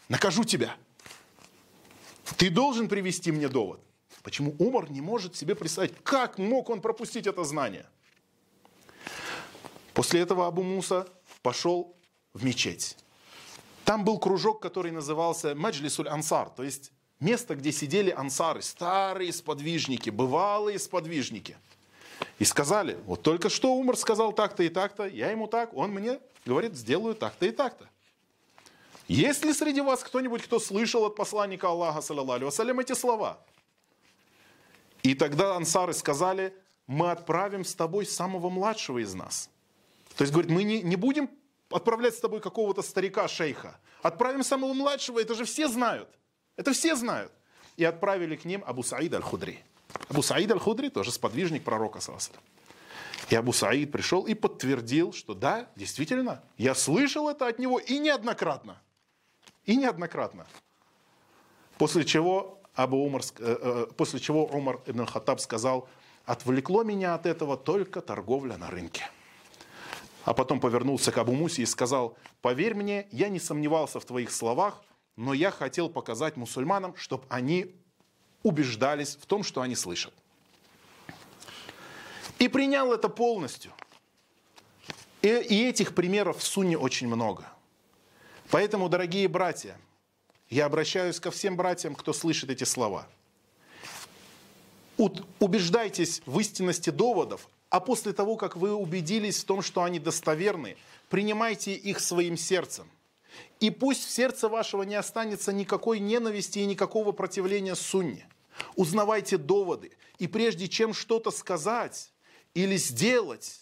Накажу 0.10 0.44
тебя. 0.44 0.76
Ты 2.38 2.50
должен 2.50 2.88
привести 2.88 3.32
мне 3.32 3.48
довод. 3.48 3.80
Почему 4.24 4.56
Умар 4.60 4.92
не 4.92 5.02
может 5.02 5.36
себе 5.36 5.56
представить, 5.56 5.94
как 6.04 6.38
мог 6.38 6.70
он 6.70 6.82
пропустить 6.82 7.26
это 7.26 7.44
знание? 7.44 7.88
После 9.94 10.22
этого 10.22 10.48
Абу 10.48 10.64
Муса 10.64 11.08
пошел 11.42 11.96
в 12.34 12.44
мечеть. 12.44 12.98
Там 13.84 14.06
был 14.06 14.20
кружок, 14.20 14.62
который 14.62 14.92
назывался 14.92 15.56
Маджлисуль 15.56 16.08
Ансар, 16.08 16.50
то 16.50 16.64
есть 16.64 16.92
место, 17.20 17.56
где 17.56 17.72
сидели 17.72 18.10
ансары, 18.12 18.62
старые 18.62 19.34
сподвижники, 19.34 20.10
бывалые 20.10 20.80
сподвижники. 20.80 21.58
И 22.40 22.46
сказали, 22.46 22.98
вот 23.06 23.22
только 23.22 23.50
что 23.50 23.74
Умар 23.74 23.98
сказал 23.98 24.34
так-то 24.34 24.64
и 24.64 24.70
так-то, 24.70 25.06
я 25.06 25.32
ему 25.32 25.48
так, 25.48 25.74
он 25.74 25.92
мне 25.92 26.20
говорит, 26.46 26.76
сделаю 26.76 27.16
так-то 27.16 27.46
и 27.46 27.52
так-то. 27.52 27.88
Есть 29.08 29.44
ли 29.44 29.54
среди 29.54 29.82
вас 29.82 30.04
кто-нибудь, 30.04 30.44
кто 30.44 30.60
слышал 30.60 31.06
от 31.06 31.16
посланника 31.16 31.68
Аллаха, 31.68 32.02
саллаллаху 32.02 32.46
вассалям, 32.46 32.80
эти 32.80 32.94
слова? 32.94 33.40
И 35.04 35.16
тогда 35.16 35.56
ансары 35.56 35.94
сказали, 35.94 36.56
мы 36.88 37.12
отправим 37.12 37.66
с 37.66 37.76
тобой 37.76 38.06
самого 38.06 38.50
младшего 38.50 39.00
из 39.00 39.14
нас. 39.14 39.50
То 40.16 40.24
есть, 40.24 40.34
говорит, 40.34 40.52
мы 40.52 40.64
не, 40.64 40.82
не 40.82 40.96
будем 40.96 41.30
отправлять 41.70 42.16
с 42.16 42.20
тобой 42.20 42.40
какого-то 42.42 42.82
старика-шейха. 42.82 43.80
Отправим 44.02 44.44
самого 44.44 44.74
младшего, 44.74 45.20
это 45.20 45.36
же 45.36 45.46
все 45.46 45.68
знают. 45.68 46.10
Это 46.56 46.74
все 46.74 46.96
знают. 46.96 47.32
И 47.78 47.84
отправили 47.84 48.36
к 48.36 48.46
ним 48.46 48.64
Абу 48.66 48.84
Саид 48.84 49.14
аль-Худри. 49.14 49.64
Абу 50.10 50.22
Саид 50.22 50.52
аль-Худри 50.52 50.90
тоже 50.90 51.12
сподвижник 51.12 51.64
пророка 51.64 52.00
Саласаля. 52.00 52.40
И 53.30 53.36
Абу 53.36 53.54
Саид 53.54 53.92
пришел 53.92 54.26
и 54.26 54.34
подтвердил, 54.34 55.14
что 55.14 55.34
да, 55.34 55.70
действительно, 55.76 56.44
я 56.58 56.76
слышал 56.76 57.30
это 57.30 57.48
от 57.48 57.60
него 57.60 57.80
и 57.80 57.98
неоднократно. 57.98 58.82
И 59.66 59.76
неоднократно. 59.76 60.48
После 61.78 62.04
чего, 62.04 62.60
Абу 62.76 62.98
Умар, 63.06 63.22
э, 63.40 63.58
э, 63.62 63.88
после 63.96 64.20
чего 64.20 64.46
Умар 64.46 64.82
ибн 64.86 65.06
Хаттаб 65.06 65.40
сказал, 65.40 65.88
отвлекло 66.26 66.84
меня 66.84 67.16
от 67.16 67.26
этого 67.26 67.58
только 67.58 68.02
торговля 68.02 68.58
на 68.58 68.70
рынке. 68.70 69.10
А 70.24 70.34
потом 70.34 70.60
повернулся 70.60 71.12
к 71.12 71.18
Абу 71.18 71.34
Мусе 71.34 71.64
и 71.64 71.66
сказал, 71.66 72.18
поверь 72.42 72.76
мне, 72.76 73.08
я 73.12 73.30
не 73.30 73.40
сомневался 73.40 74.00
в 74.00 74.06
твоих 74.06 74.32
словах, 74.32 74.84
но 75.16 75.34
я 75.34 75.52
хотел 75.52 75.90
показать 75.90 76.38
мусульманам, 76.38 76.96
чтобы 76.96 77.24
они 77.30 77.76
убеждались 78.44 79.16
в 79.16 79.26
том, 79.26 79.44
что 79.44 79.62
они 79.62 79.76
слышат. 79.76 80.14
И 82.40 82.48
принял 82.48 82.92
это 82.92 83.08
полностью. 83.10 83.72
И, 85.22 85.28
и 85.28 85.68
этих 85.68 85.94
примеров 85.94 86.40
в 86.40 86.44
Сунне 86.44 86.78
очень 86.78 87.08
много. 87.08 87.46
Поэтому, 88.50 88.90
дорогие 88.90 89.28
братья, 89.28 89.78
я 90.50 90.66
обращаюсь 90.66 91.20
ко 91.20 91.32
всем 91.32 91.56
братьям, 91.56 91.96
кто 91.96 92.14
слышит 92.14 92.50
эти 92.50 92.64
слова. 92.64 93.08
Убеждайтесь 95.40 96.22
в 96.26 96.40
истинности 96.40 96.90
доводов, 96.90 97.48
а 97.70 97.80
после 97.80 98.14
того, 98.14 98.36
как 98.36 98.56
вы 98.56 98.74
убедились 98.74 99.44
в 99.44 99.46
том, 99.46 99.62
что 99.62 99.84
они 99.84 100.00
достоверны, 100.00 100.78
принимайте 101.10 101.74
их 101.74 102.00
своим 102.00 102.38
сердцем– 102.38 102.90
и 103.60 103.70
пусть 103.70 104.06
в 104.06 104.10
сердце 104.10 104.50
вашего 104.50 104.84
не 104.84 104.96
останется 104.96 105.54
никакой 105.54 106.00
ненависти 106.00 106.60
и 106.60 106.66
никакого 106.66 107.12
противления 107.12 107.76
сунне. 107.76 108.28
Узнавайте 108.76 109.38
доводы. 109.38 109.92
И 110.18 110.28
прежде 110.28 110.68
чем 110.68 110.94
что-то 110.94 111.32
сказать 111.32 112.12
или 112.54 112.76
сделать, 112.76 113.60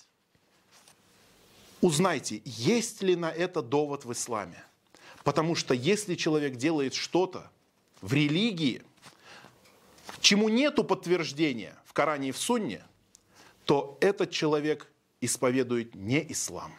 узнайте, 1.81 2.41
есть 2.45 3.01
ли 3.01 3.15
на 3.15 3.31
это 3.31 3.61
довод 3.61 4.05
в 4.05 4.11
исламе. 4.11 4.63
Потому 5.23 5.55
что 5.55 5.73
если 5.73 6.15
человек 6.15 6.55
делает 6.55 6.93
что-то 6.93 7.51
в 8.01 8.13
религии, 8.13 8.81
чему 10.21 10.49
нету 10.49 10.83
подтверждения 10.83 11.77
в 11.85 11.93
Коране 11.93 12.29
и 12.29 12.31
в 12.31 12.37
Сунне, 12.37 12.83
то 13.65 13.97
этот 14.01 14.31
человек 14.31 14.87
исповедует 15.21 15.93
не 15.95 16.25
ислам. 16.31 16.73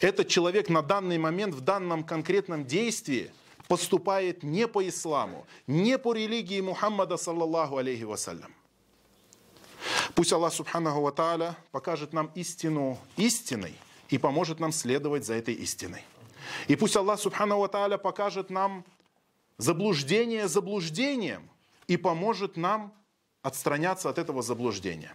Этот 0.00 0.28
человек 0.28 0.68
на 0.68 0.82
данный 0.82 1.18
момент, 1.18 1.54
в 1.54 1.60
данном 1.60 2.04
конкретном 2.04 2.64
действии 2.64 3.30
поступает 3.66 4.42
не 4.42 4.68
по 4.68 4.86
исламу, 4.88 5.46
не 5.66 5.98
по 5.98 6.14
религии 6.14 6.60
Мухаммада, 6.60 7.16
саллаллаху 7.16 7.76
алейхи 7.76 8.04
вассалям. 8.04 8.54
Пусть 10.14 10.32
Аллах 10.32 10.52
Субханаху 10.52 11.00
Ва 11.02 11.12
Тааля 11.12 11.56
покажет 11.70 12.12
нам 12.12 12.30
истину 12.34 12.98
истиной 13.16 13.74
и 14.08 14.18
поможет 14.18 14.58
нам 14.58 14.72
следовать 14.72 15.24
за 15.24 15.34
этой 15.34 15.54
истиной. 15.54 16.02
И 16.66 16.76
пусть 16.76 16.96
Аллах 16.96 17.20
Субханаху 17.20 17.60
Ва 17.60 17.68
Тааля 17.68 17.98
покажет 17.98 18.50
нам 18.50 18.84
заблуждение 19.58 20.48
заблуждением 20.48 21.48
и 21.86 21.96
поможет 21.96 22.56
нам 22.56 22.92
отстраняться 23.42 24.08
от 24.08 24.18
этого 24.18 24.42
заблуждения. 24.42 25.14